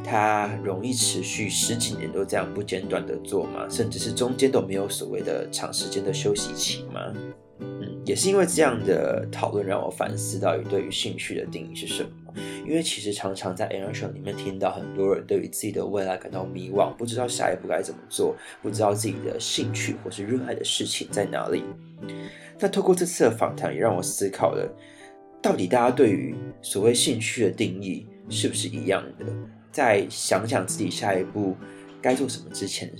[0.04, 3.68] 他容易持续十几年都这样不间断的做吗？
[3.70, 7.14] 甚至是中间都没有所谓的长时间的休息期吗？
[7.60, 12.10] 嗯，也是因为这样的讨论让我反思到底对于兴趣的定义是什么。
[12.68, 21.64] 因为其实常常在 a n t i o n 里面听到很多人对于自己的未来感到迷惘，不知道下一步该怎么做，不知道自己的兴趣或是热爱的事情在哪里。
[22.60, 24.72] 那透过这次的访谈，也让我思考了，
[25.42, 29.26] 到底大家对于所谓兴趣的定义是不是一样的？
[29.72, 31.56] 在想想自己下一步
[32.02, 32.92] 该做什么之前，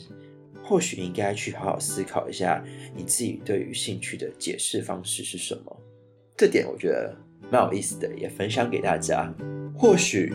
[0.68, 2.62] 或许应该去好好思考一下
[2.94, 5.82] 你自己对于兴趣的解释方式是什么。
[6.36, 7.16] 这点我觉得
[7.50, 9.34] 蛮有意思的，也分享给大家。
[9.74, 10.34] 或许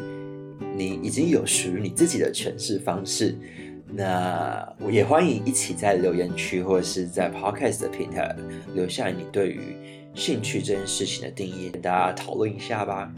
[0.74, 3.36] 你已经有属于你自己的诠释方式，
[3.86, 8.34] 那我也欢迎一起在留言区或者是在 Podcast 的平台
[8.74, 9.76] 留下你对于
[10.14, 13.12] 兴趣这件事情的定义，跟大家讨论一下吧。